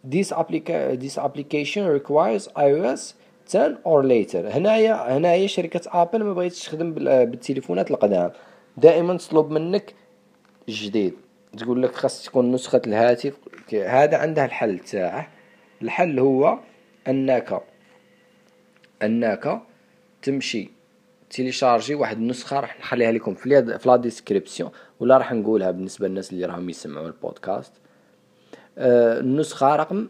This 0.10 0.32
applica 0.32 0.96
this 0.96 1.18
application 1.18 1.84
requires 2.00 2.48
iOS 2.56 3.14
10 3.50 3.78
or 3.86 4.04
later. 4.04 4.36
هنايا 4.56 5.18
هنايا 5.18 5.48
شركة 5.48 5.82
ابل 6.02 6.24
ما 6.24 6.34
بغيتش 6.34 6.64
تخدم 6.64 6.94
بالتليفونات 6.94 7.92
القدام 7.92 8.32
دائما 8.78 9.18
تطلب 9.18 9.52
منك 9.52 9.94
الجديد 10.68 11.14
تقول 11.58 11.84
لك 11.84 11.96
خاص 11.96 12.26
تكون 12.26 12.52
نسخة 12.52 12.82
الهاتف. 12.88 13.38
هذا 13.74 14.18
عندها 14.18 14.46
الحل 14.46 14.80
تاعه. 14.80 15.28
الحل 15.82 16.20
هو 16.20 16.60
انك 17.08 17.62
أنك 19.04 19.62
تمشي 20.22 20.70
تيليشارجي 21.30 21.96
واحد 21.96 22.18
النسخة. 22.18 22.60
راح 22.60 22.80
نخليها 22.80 23.12
لكم 23.12 23.34
في 23.34 23.78
في 23.80 23.90
la 23.90 23.96
description. 23.96 24.72
ولا 25.00 25.18
راح 25.18 25.34
نقولها 25.34 25.72
بالنسبة 25.72 26.08
للناس 26.08 26.32
اللي 26.32 26.46
راهم 26.46 26.70
يسمعوا 26.70 27.08
البودكاست. 27.08 27.74
آه 28.78 29.20
النسخة 29.20 29.76
رقم 29.76 30.08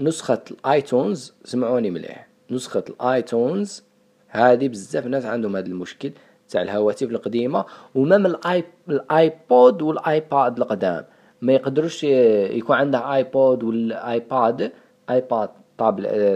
نسخة 0.00 0.42
ال 0.50 0.62
iTunes 0.62 1.34
سمعوني 1.44 1.90
مليح. 1.90 2.26
نسخة 2.50 2.84
ال 2.88 3.00
iTunes. 3.00 3.84
هذه 4.28 4.68
بزاف 4.68 5.06
ناس 5.06 5.24
عندهم 5.24 5.56
هذا 5.56 5.66
المشكل 5.66 6.12
تاع 6.48 6.62
الهواتف 6.62 7.10
القديمة 7.10 7.64
و 7.94 8.00
même 8.00 8.26
الاي 8.26 8.64
الايبود 8.88 9.82
والايباد 9.82 10.58
القدام. 10.58 11.04
ما 11.42 11.52
يقدروش 11.52 12.04
يكون 12.04 12.76
عنده 12.76 13.14
ايبود 13.14 13.62
والايباد 13.62 14.72
ايباد 15.10 15.48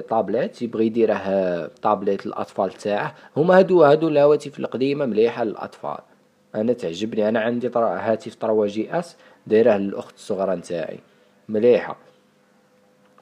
طابلت 0.09 0.63
يبغي 0.63 0.87
يديره 0.87 1.67
طابلت 1.83 2.27
الاطفال 2.27 2.73
تاعه. 2.73 3.15
هما 3.37 3.59
هادو 3.59 3.83
هادو 3.83 4.09
الهواتف 4.09 4.59
القديمة 4.59 5.07
مليحة 5.07 5.45
للاطفال. 5.45 5.99
أنا 6.55 6.73
تعجبني 6.73 7.29
أنا 7.29 7.41
عندي 7.41 7.71
هاتف 7.77 8.35
trois 8.35 8.99
GS 8.99 9.17
دايره 9.47 9.77
للأخت 9.77 10.15
الصغرى 10.15 10.57
نتاعي. 10.57 10.99
مليحة. 11.49 11.97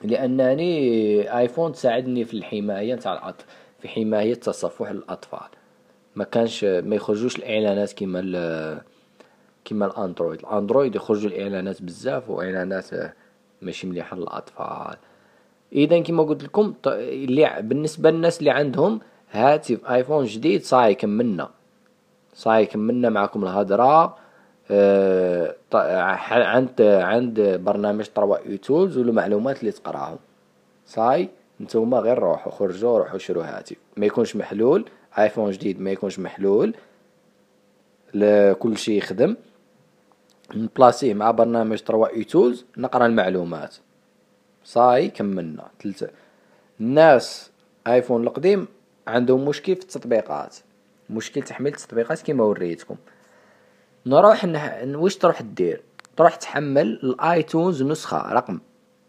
لأنني 0.05 1.39
آيفون 1.39 1.73
تساعدني 1.73 2.25
في 2.25 2.35
الحماية 2.35 2.95
نتاع 2.95 3.13
الاطفال 3.13 3.47
في 3.81 3.89
حماية 3.89 4.35
تصفح 4.35 4.91
الأطفال. 4.91 5.49
ما 6.17 6.25
كانش 6.25 6.65
ما 6.65 6.97
يخرجوش 6.97 7.37
الإعلانات 7.37 7.93
كيما 7.93 8.83
كيما 9.65 9.87
الأندرويد. 9.87 10.41
الأندرويد 10.41 10.95
يخرجوا 10.95 11.31
الإعلانات 11.31 11.83
بزاف 11.83 12.31
وإعلانات 12.31 12.87
ماشي 13.63 13.87
مليحة 13.87 14.17
للأطفال. 14.17 14.97
إذا 15.73 16.01
كما 16.01 16.23
قلت 16.23 16.45
لكم 16.45 16.75
اللي 16.87 17.59
بالنسبة 17.61 18.11
للناس 18.11 18.39
اللي 18.39 18.51
عندهم 18.51 19.01
هاتف 19.31 19.91
آيفون 19.91 20.25
جديد 20.25 20.63
صاي 20.63 20.95
كملنا 20.95 21.51
صاي 22.35 22.67
كملنا 22.67 23.11
معكم 23.11 23.45
الهضرة. 23.45 24.17
عند 24.71 26.83
عند 26.83 27.41
برنامج 27.41 28.07
طروا 28.15 28.47
اي 28.47 28.57
تولز 28.57 28.99
والمعلومات 28.99 29.61
اللي 29.61 29.73
تقراهم. 29.73 30.19
صاي؟ 30.87 31.29
نتوما 31.61 31.99
غير 31.99 32.19
روحوا 32.19 32.53
خرجوا 32.53 32.99
روحوا 32.99 33.19
شرو 33.19 33.41
هاتف 33.41 33.77
ما 33.97 34.07
يكونش 34.07 34.37
محلول 34.37 34.85
آيفون 35.19 35.51
جديد 35.51 35.81
ما 35.81 35.91
يكونش 35.91 36.19
محلول. 36.19 36.75
لكل 38.15 38.77
شيء 38.77 38.99
يخدم. 38.99 39.37
نبلاصيه 40.55 41.15
مع 41.15 41.31
برنامج 41.31 41.79
trois 41.79 42.09
uTools 42.09 42.65
نقرا 42.77 43.07
المعلومات. 43.07 43.77
صاي؟ 44.65 45.09
كملنا. 45.09 45.67
تلت 45.79 46.11
الناس 46.81 47.51
آيفون 47.87 48.23
القديم 48.23 48.69
عندهم 49.07 49.49
مشكل 49.49 49.77
في 49.77 49.83
التطبيقات. 49.83 50.57
مشكل 51.11 51.43
تحميل 51.43 51.75
التطبيقات 51.75 52.23
كما 52.23 52.45
وريتكم. 52.45 52.97
نروح 54.07 54.45
نح... 54.45 54.83
واش 54.85 55.17
تروح 55.17 55.43
دير 55.43 55.83
تروح 56.17 56.35
تحمل 56.37 56.87
ال 56.87 57.00
iTunes 57.00 57.83
نسخة 57.83 58.33
رقم 58.33 58.61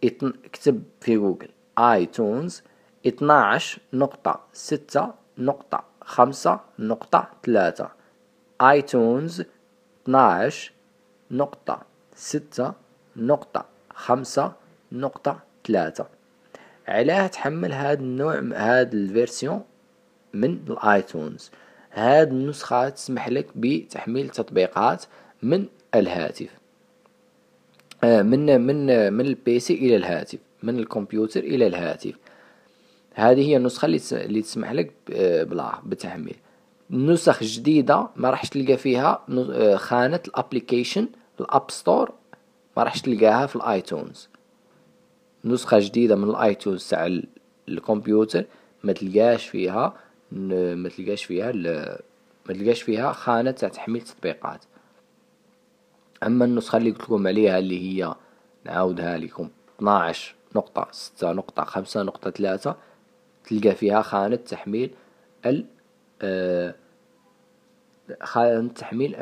اكتب 0.04 0.84
في 1.02 1.18
جوجل 1.18 1.50
iTunes 1.80 2.64
اتناعش 3.06 3.80
نقطة 3.94 4.40
ستة 4.54 5.14
نقطة 5.38 5.84
خمسة 6.02 6.60
نقطة 6.80 7.30
ثلاثة. 7.46 7.90
iTunes 8.62 9.44
اتناعش 10.04 10.74
نقطة 11.32 11.82
ستة 12.16 12.74
نقطة 13.16 13.66
خمسة 13.94 14.54
نقطة 14.92 15.40
ثلاثة. 15.68 16.06
علاه 16.88 17.28
تحمل 17.28 17.74
هاد 17.74 18.00
النوع 18.00 18.40
هاد 18.56 18.94
ال 18.94 19.02
version 19.02 19.64
من 20.34 20.60
ال 20.70 20.81
iTunes 20.81 21.52
هاد 21.92 22.30
النسخة 22.32 22.90
تسمح 22.90 23.30
لك 23.30 23.48
بتحميل 23.56 24.30
تطبيقات 24.30 25.06
من 25.44 25.66
الهاتف. 25.96 26.50
آه، 28.04 28.22
من 28.22 28.62
من 28.62 29.14
من 29.14 29.26
ال 29.26 29.42
PC 29.42 29.74
إلى 29.74 29.96
الهاتف 29.96 30.40
من 30.64 30.80
الكمبيوتر 30.80 31.40
إلى 31.40 31.68
الهاتف. 31.68 32.14
هذه 33.14 33.50
هي 33.50 33.58
النسخة 33.58 33.86
اللي 33.86 34.42
تسمح 34.42 34.72
لك 34.72 34.92
آه، 35.14 35.44
بلا 35.44 35.80
بتحميل. 35.86 36.36
نسخ 36.92 37.44
جديدة 37.44 38.08
ما 38.16 38.30
راحش 38.30 38.50
تلقى 38.50 38.78
فيها 38.78 39.22
آه، 39.30 39.76
خانة 39.76 40.20
ال 40.28 40.34
application 40.34 41.08
ال 41.40 41.48
App 41.48 41.72
Store 41.72 42.12
ما 42.78 42.84
راحش 42.84 43.02
تلقاها 43.02 43.46
في 43.46 43.56
ال 43.56 43.65
iTunes. 43.65 44.30
نسخة 45.46 45.80
جديدة 45.80 46.16
من 46.16 46.30
ال 46.30 46.38
iTunes 46.38 46.90
تاع 46.90 47.20
الكمبيوتر 47.70 48.46
ما 48.84 48.94
تلقاش 48.94 49.48
فيها 49.48 49.94
ما 50.32 50.90
تلقاش 50.90 51.24
فيها 51.24 51.52
ما 52.46 52.54
تلقاش 52.54 52.82
فيها 52.82 53.12
خانة 53.12 53.52
تاع 53.52 53.70
تحميل 53.70 54.02
تطبيقات 54.02 54.66
أما 56.24 56.46
النسخة 56.46 56.78
اللي 56.78 56.92
قلت 56.92 57.02
لكم 57.02 57.28
عليها 57.28 57.60
اللي 57.60 57.80
هي 58.04 58.16
نعاودها 58.66 59.18
لكم 59.18 59.50
12 59.78 60.36
نقطة 60.56 60.88
ستة 60.92 61.32
نقطة 61.32 61.64
خمسة 61.64 62.04
نقطة 62.04 62.32
ثلاثة 62.32 62.76
تلقى 63.44 63.76
فيها 63.76 64.02
خانة 64.02 64.36
تحميل 64.36 64.92
ال 65.46 65.66
آه، 66.22 66.76
خانة 68.24 68.70
تحميل 68.70 69.16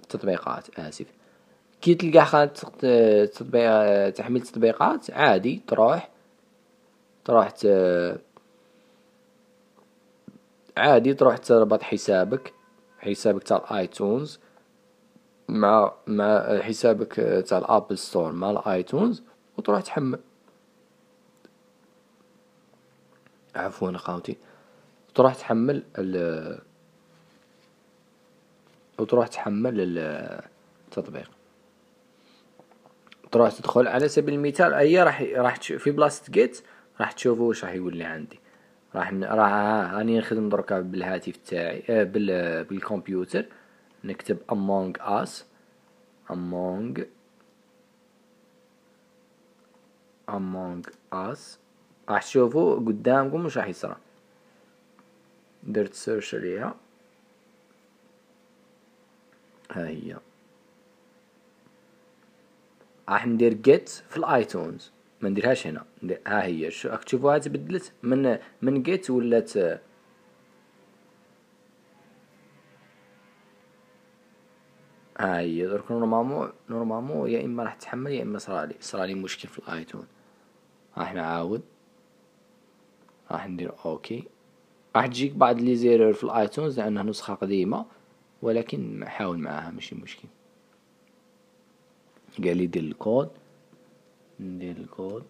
التطبيقات 0.00 0.78
آسف 0.78 1.06
كي 1.80 1.94
تلقى 1.94 2.24
خانة 2.26 2.52
تطبيق 3.26 4.10
تحميل 4.10 4.42
تطبيقات 4.42 5.10
عادي 5.10 5.62
تروح 5.66 6.10
تروح. 7.24 7.52
عادي 10.80 11.14
تروح 11.14 11.36
تربط 11.36 11.82
حسابك 11.82 12.52
حسابك 12.98 13.42
تاع 13.42 13.56
ال 13.56 13.68
iTunes 13.68 14.40
مع 15.48 15.92
مع 16.06 16.58
حسابك 16.60 17.14
تاع 17.48 17.58
ال 17.58 17.65
Apple 17.65 17.98
Store 17.98 18.32
مع 18.32 18.50
ال 18.50 18.60
iTunes 18.60 19.22
وتروح 19.58 19.80
تحمل. 19.80 20.20
عفوا 23.54 23.90
أخوتي. 23.90 24.36
تروح 25.14 25.34
تحمل 25.34 25.82
ال 25.98 26.58
وتروح 28.98 29.28
تحمل 29.28 29.98
التطبيق 30.88 31.30
تروح 33.32 33.52
تدخل 33.52 33.88
على 33.88 34.08
سبيل 34.08 34.34
المثال 34.34 34.74
هي 34.74 35.02
راح 35.02 35.22
راح 35.22 35.56
في 35.60 35.90
بلاصه 35.90 36.22
جيت 36.30 36.62
راح 37.00 37.12
تشوفوا 37.12 37.48
واش 37.48 37.64
راح 37.64 37.72
يقول 37.74 37.96
لي 37.96 38.04
عندي. 38.04 38.39
راح 38.94 39.12
راح 39.12 39.52
راني 39.92 40.18
نخدم 40.18 40.48
دركا 40.48 40.80
بالهاتف 40.80 41.36
تاعي 41.36 41.84
آه 41.90 42.04
بال 42.04 42.64
بالكمبيوتر. 42.64 43.46
نكتب 44.04 44.38
among 44.52 45.00
us 45.02 45.30
Among 46.30 47.02
Among 50.30 50.90
Us. 51.12 51.38
راح 52.08 52.22
تشوفوا 52.22 52.76
قدامكم 52.76 53.44
واش 53.44 53.58
راح 53.58 53.66
يصرى 53.66 53.96
درت 55.62 55.94
search 55.94 56.34
عليها. 56.34 56.74
ها 59.70 59.88
هي. 59.88 60.16
راح 63.08 63.26
ندير 63.26 63.54
get 63.54 63.88
في 63.88 64.16
ال 64.16 64.27
iTunes 64.27 64.90
ما 65.20 65.28
نديرهاش 65.28 65.66
هنا 65.66 65.84
ها 66.26 66.44
هي. 66.44 66.68
تشوفوها 67.06 67.38
تبدلت 67.38 67.92
من 68.02 68.38
من 68.62 68.82
get 68.82 69.10
ولات 69.10 69.56
ها 69.56 69.80
هي. 75.38 75.66
درك 75.66 75.90
normalement 75.90 76.52
normalement 76.70 77.30
يا 77.30 77.44
إما 77.44 77.62
راح 77.62 77.74
تحمل 77.74 78.12
يا 78.12 78.22
إما 78.22 78.38
صرالي. 78.38 78.74
صرالي 78.80 79.14
مشكل 79.14 79.48
في 79.48 79.58
ال 79.58 79.64
iTunes. 79.64 80.06
راح 80.98 81.14
نعاود. 81.14 81.62
راح 83.30 83.48
ندير 83.48 83.72
OK. 83.84 84.24
راح 84.96 85.06
تجيك 85.06 85.32
بعض 85.32 85.60
les 85.60 85.76
erreurs 85.76 86.12
في 86.12 86.24
ال 86.24 86.32
iTunes 86.32 86.80
لأنها 86.80 87.02
نسخة 87.02 87.34
قديمة 87.34 87.86
ولكن 88.42 89.04
حاول 89.08 89.38
معاها 89.38 89.70
ماشي 89.70 89.94
مشكل. 89.94 90.28
قال 92.44 92.56
لي 92.56 92.66
دير 92.66 92.82
الكود. 92.82 93.30
الكود 94.40 95.24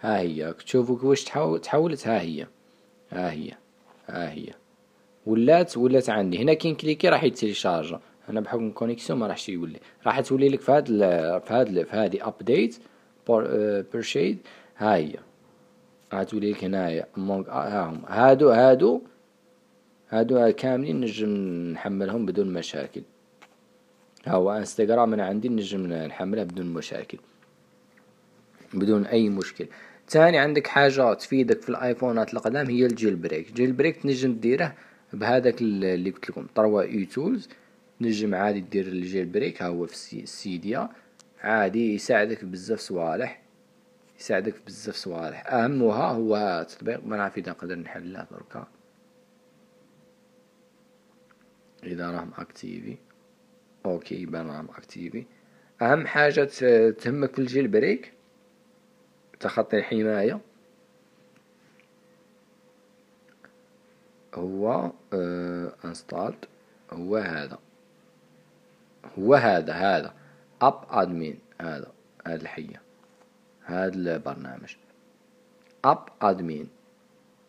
ها 0.00 0.18
هي. 0.18 0.52
تشوفوا 0.52 0.96
كيفاش 0.96 1.24
تحول 1.24 1.60
تحولت 1.60 2.06
ها 2.08 2.20
هي. 2.20 2.46
ها 3.10 3.30
هي. 3.30 3.50
ها 4.06 4.30
هي. 4.32 4.46
ولات 5.26 5.76
ولات 5.76 6.10
عندي. 6.10 6.38
هنا 6.38 6.54
كي 6.54 6.72
نكليكي 6.72 7.08
راح 7.08 7.24
يتيليشارجا 7.24 8.00
هنا 8.28 8.40
بحكم 8.40 8.68
ال 8.68 8.73
connexion 8.73 9.18
ما 9.18 9.26
راحش 9.26 9.48
يولي. 9.48 9.80
راح 10.06 10.20
تولي 10.20 10.48
لك 10.48 10.60
في 10.60 10.72
هاد 10.72 10.86
في 11.46 11.54
هاد 11.54 11.82
في 11.82 11.96
هادي 11.96 12.22
update 12.24 12.78
purchased 13.92 14.38
ها 14.76 14.96
هي. 14.96 15.14
غتولي 16.14 16.52
لك 16.52 16.64
هنايا. 16.64 17.06
donc 17.16 17.48
هاهم. 17.48 18.02
هادو 18.08 18.50
هادو 18.50 19.02
هادو 20.10 20.52
كاملين 20.52 21.00
نجم 21.00 21.30
نحملهم 21.72 22.26
بدون 22.26 22.52
مشاكل. 22.52 23.02
هو 24.28 24.52
إنستغرام 24.52 25.12
أنا 25.12 25.26
عندي 25.26 25.48
نجم 25.48 25.86
نحملها 25.86 26.44
بدون 26.44 26.66
مشاكل. 26.66 27.18
بدون 28.74 29.06
أي 29.06 29.28
مشكل. 29.28 29.66
تاني 30.08 30.38
عندك 30.38 30.66
حاجة 30.66 31.14
تفيدك 31.14 31.62
في 31.62 31.68
الايفونات 31.68 32.34
القدام 32.34 32.66
هي 32.66 32.86
ال 32.86 33.16
jailbreak. 33.16 33.52
jailbreak 33.52 33.96
تنجم 33.96 34.32
ديره 34.32 34.74
بهذاك 35.12 35.60
اللي 35.62 36.10
قلت 36.10 36.30
لكم. 36.30 36.46
3uTools. 36.54 37.48
تنجم 38.00 38.34
عادي 38.34 38.60
دير 38.60 38.86
ال 38.86 39.26
jailbreak. 39.26 39.62
ها 39.62 39.68
هو 39.68 39.86
في 39.86 40.22
ال 40.22 40.33
Cydia 40.33 40.88
عادي 41.42 41.94
يساعدك 41.94 42.44
بزاف 42.44 42.80
صوالح. 42.80 43.39
يساعدك 44.20 44.54
في 44.54 44.60
بزاف 44.66 44.94
صوالح. 44.94 45.52
اهمها 45.52 46.10
هو 46.12 46.66
تطبيق 46.68 47.04
ما 47.04 47.16
نعرف 47.16 47.38
اذا 47.38 47.50
نقدر 47.50 47.74
نحلها 47.74 48.26
دركا 48.30 48.68
إذا 51.84 52.10
راهم 52.10 52.32
activé. 52.38 52.96
OK 53.86 54.22
يبان 54.22 54.46
راهم 54.46 54.68
activé. 54.70 55.26
أهم 55.82 56.06
حاجة 56.06 56.44
تهمك 56.90 57.34
في 57.34 57.38
ال 57.38 57.68
jailbreak. 57.68 58.12
تخطي 59.40 59.76
الحماية. 59.78 60.40
هو 64.34 64.92
installed 65.84 66.44
هو 66.90 67.16
هذا. 67.16 67.58
هو 69.18 69.34
هذا 69.34 69.72
هذا. 69.72 70.14
App 70.62 70.84
Admin 70.90 71.38
هذا. 71.60 71.92
هذا 72.26 72.42
الحية. 72.42 72.82
هذا 73.70 73.94
البرنامج. 73.94 74.76
App 75.84 76.08
Admin 76.22 76.68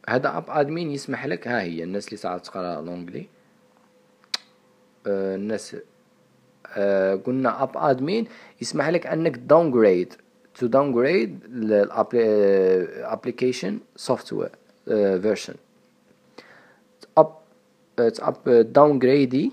هذا 0.09 0.37
App 0.37 0.43
Admin 0.49 0.91
يسمح 0.91 1.25
لك 1.25 1.47
ها 1.47 1.61
هي 1.61 1.83
الناس 1.83 2.05
اللي 2.07 2.17
ساعات 2.17 2.45
تقرأ 2.45 2.81
l'anglais 2.81 3.27
آه 5.07 5.35
الناس 5.35 5.75
آه 6.77 7.15
قلنا 7.15 7.63
اب 7.63 7.77
ادمين 7.77 8.27
يسمح 8.61 8.89
لك 8.89 9.07
أنك 9.07 9.37
داونجريد 9.37 10.13
to 10.59 10.63
downgrade 10.63 11.29
الابليكيشن 12.13 13.79
سوفتوير 13.95 14.51
فيرجن 14.85 15.55
up 17.19 17.27
up 18.21 18.49
داونغريدي 18.49 19.51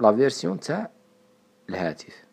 لا 0.00 0.16
فيرسيون 0.16 0.60
تاع 0.60 0.90
الهاتف. 1.68 2.24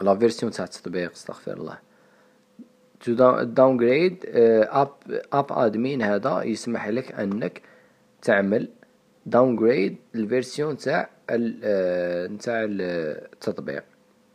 لا 0.00 0.18
فيرسيون 0.18 0.52
تاع 0.52 0.64
التطبيق 0.64 1.10
استغفر 1.10 1.52
الله. 1.52 1.78
تو 3.04 3.42
داونغريد 3.42 4.24
اب 4.82 4.92
اب 5.32 5.46
ادمين 5.50 6.02
هذا 6.02 6.42
يسمح 6.42 6.88
لك 6.88 7.12
أنك 7.12 7.62
تعمل 8.22 8.68
downgrade 9.26 9.96
ال 10.14 10.22
version 10.22 10.76
تاع 10.76 11.10
تاع 12.40 12.66
التطبيق. 12.68 13.84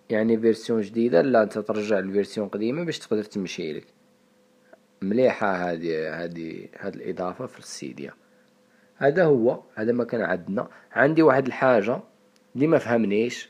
يعني 0.09 0.39
version 0.39 0.81
جديدة 0.81 1.21
لا 1.21 1.43
أنت 1.43 1.59
ترجع 1.59 1.99
ال 1.99 2.05
version 2.05 2.47
قديمة 2.47 2.83
باش 2.83 2.99
تقدر 2.99 3.23
تمشي 3.23 3.73
لك. 3.73 3.85
مليحة 5.01 5.55
هذه 5.55 6.23
هذه 6.23 6.67
هذه 6.79 6.95
الإضافة 6.95 7.45
في 7.45 7.59
ال 7.59 7.67
Cydia. 7.67 8.13
هذا 8.97 9.23
هو 9.23 9.59
هذا 9.75 9.91
ما 9.91 10.03
كان 10.03 10.21
عندنا. 10.21 10.67
عندي 10.91 11.21
واحد 11.21 11.45
الحاجة 11.47 11.99
اللي 12.55 12.67
ما 12.67 12.77
فهمنيش 12.77 13.49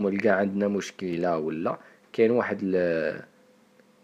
ولقى 0.00 0.28
عندنا 0.28 0.68
مشكلة 0.68 1.38
ولا 1.38 1.78
كاين 2.12 2.30
واحد 2.30 2.58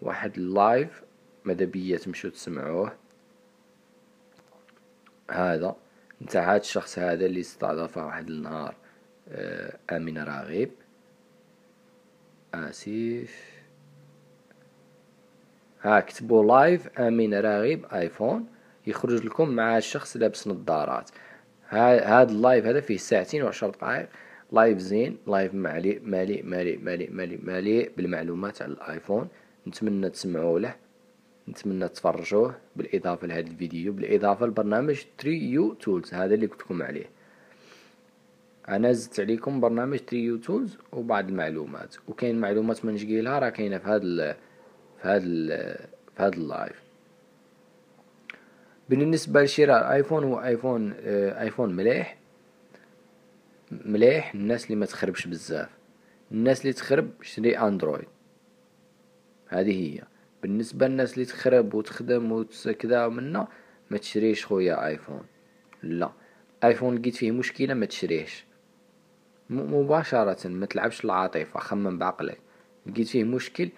واحد 0.03 0.37
ال 0.37 0.50
live 0.50 1.03
ماذا 1.45 1.65
بيا 1.65 1.99
تمشوا 1.99 2.31
تسمعوه؟ 2.31 2.93
هذا. 5.31 5.77
نتاع 6.23 6.55
هاد 6.55 6.61
الشخص 6.61 6.99
هذا 6.99 7.27
اللي 7.27 7.41
استضاف 7.41 7.97
واحد 7.97 8.29
النهار 8.29 8.75
آه، 9.29 9.77
أمين 9.91 10.19
راغب. 10.19 10.71
آسف. 12.55 13.57
ها 15.83 16.01
كتبوا 16.01 16.45
live 16.45 16.89
أمين 16.99 17.35
راغب 17.35 17.85
آيفون. 17.93 18.47
يخرج 18.87 19.25
لكم 19.25 19.49
مع 19.49 19.79
الشخص 19.79 20.17
لابس 20.17 20.49
نظارات. 20.49 21.11
هاد 21.69 22.31
ال 22.31 22.38
live 22.38 22.67
هذا 22.67 22.81
فيه 22.81 22.97
ساعتين 22.97 23.43
وعشر 23.43 23.71
دقائق. 23.71 24.09
live 24.53 24.79
زين 24.79 25.19
live 25.27 25.55
مليء 25.55 26.01
مليء 26.05 26.45
مليء 26.45 26.81
مليء 27.11 27.41
مليء 27.43 27.93
بالمعلومات 27.97 28.63
على 28.63 28.73
الآيفون. 28.73 29.29
نتمنى 29.67 30.11
تسمعوا 30.11 30.59
له 30.59 30.75
نتمنى 31.49 31.89
تفرجوه 31.89 32.55
بالإضافة 32.77 33.27
لهذا 33.27 33.47
الفيديو 33.47 33.93
بالإضافة 33.93 34.47
لبرنامج 34.47 35.03
3uTools 35.19 36.15
هذا 36.15 36.35
اللي 36.35 36.47
قلت 36.47 36.61
لكم 36.61 36.83
عليه. 36.83 37.07
أنا 38.69 38.93
زدت 38.93 39.21
عليكم 39.21 39.61
برنامج 39.61 39.99
3uTools 39.99 40.79
وبعض 40.93 41.29
المعلومات 41.29 41.97
وكاين 42.09 42.41
معلومات 42.41 42.85
ما 42.85 42.93
نشقيلها 42.93 43.39
راه 43.39 43.49
كاينة 43.49 43.79
في 43.79 43.89
هذا 43.89 44.33
في 45.03 45.09
هذا 45.09 45.21
في 46.17 46.23
هذا 46.23 46.35
ال 46.35 46.43
live. 46.43 46.83
بالنسبة 48.89 49.43
لشراء 49.43 49.81
الايفون 49.81 50.25
هو 50.25 50.41
آيفون 50.41 50.95
آه، 51.01 51.43
آيفون 51.43 51.77
مليح 51.77 52.17
مليح 53.73 54.35
الناس 54.35 54.65
اللي 54.65 54.77
ما 54.77 54.87
تخربش 54.87 55.27
بزاف. 55.27 55.69
الناس 56.33 56.61
اللي 56.61 56.73
تخرب 56.73 57.11
شري 57.23 57.59
أندرويد. 57.59 58.09
هذه 59.49 59.95
هي. 59.95 60.03
بالنسبة 60.43 60.89
للناس 60.89 61.15
اللي 61.15 61.25
تخرب 61.25 61.75
وتخدم 61.75 62.33
وكذا 62.33 63.09
منا 63.09 63.49
ما 63.91 63.99
تشريش 63.99 64.47
خويا 64.47 64.87
آيفون. 64.87 65.23
لا 65.83 66.11
آيفون 66.65 66.99
لقيت 66.99 67.17
فيه 67.17 67.31
مشكلة 67.31 67.75
ما 67.75 67.87
تشريهش. 67.87 68.45
مباشرة 69.51 70.49
ما 70.49 70.67
تلعبش 70.67 71.05
العاطفة 71.05 71.61
خمم 71.61 71.99
بعقلك. 71.99 72.39
لقيت 72.87 73.09
فيه 73.09 73.25
مشكل 73.25 73.69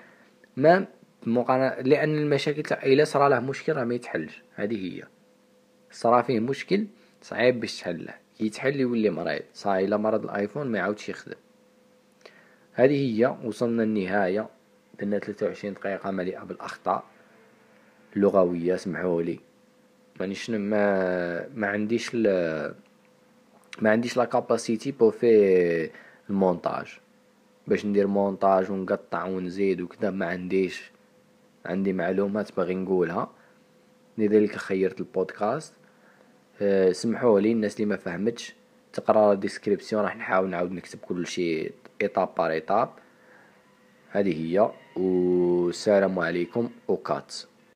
ما 0.56 0.86
مقارنة 1.26 1.82
لأن 1.82 2.18
المشاكل 2.18 2.74
إلا 2.74 3.04
صرا 3.04 3.28
له 3.28 3.40
مشكل 3.40 3.72
راه 3.72 3.84
ما 3.84 3.94
يتحلش. 3.94 4.42
هذه 4.54 4.76
هي. 4.76 5.02
صرا 5.90 6.22
فيه 6.22 6.40
مشكل 6.40 6.86
صعيب 7.22 7.60
باش 7.60 7.80
تحله. 7.80 8.14
يتحل 8.40 8.80
يولي 8.80 9.10
مريض. 9.10 9.42
صاي 9.54 9.84
إلا 9.84 9.96
مرض 9.96 10.24
الآيفون 10.24 10.66
ما 10.66 10.78
يعاودش 10.78 11.08
يخدم. 11.08 11.36
هذه 12.72 13.18
هي 13.20 13.36
وصلنا 13.44 13.82
النهاية. 13.82 14.48
درنا 15.00 15.18
ثلاثة 15.18 15.46
وعشرين 15.46 15.74
دقيقة 15.74 16.10
مليئة 16.10 16.44
بالأخطاء 16.44 17.04
اللغوية 18.16 18.76
سمحولي 18.76 19.40
مانيش 20.20 20.50
ما 20.50 21.48
ما 21.48 21.66
عنديش 21.66 22.14
ل 22.14 22.22
ما 23.78 23.90
عنديش 23.90 24.16
la 24.16 24.24
capacité 24.24 24.92
pour 24.92 25.10
في 25.10 25.90
المونتاج 26.30 26.98
باش 27.66 27.86
ندير 27.86 28.06
مونتاج 28.06 28.70
ونقطع 28.70 29.24
ونزيد 29.24 29.80
وكذا 29.80 30.10
ما 30.10 30.26
عنديش 30.26 30.90
عندي 31.66 31.92
معلومات 31.92 32.56
باغي 32.56 32.74
نقولها. 32.74 33.30
لذلك 34.18 34.56
خيرت 34.56 35.00
البودكاست. 35.00 35.74
أه 36.60 36.92
سمحوا 36.92 37.40
لي 37.40 37.52
الناس 37.52 37.74
اللي 37.74 37.86
ما 37.86 37.96
فهمتش 37.96 38.54
تقرا 38.92 39.32
ال 39.32 39.38
description 39.38 40.02
راح 40.02 40.16
نحاول 40.16 40.50
نعاود 40.50 40.72
نكتب 40.72 40.98
كل 40.98 41.26
شيء 41.26 41.72
étape 42.02 42.28
par 42.38 42.50
étape 42.50 42.90
هذه 44.10 44.32
هي. 44.32 44.70
والسلام 44.98 46.18
عليكم 46.18 46.70
وكات 46.88 47.34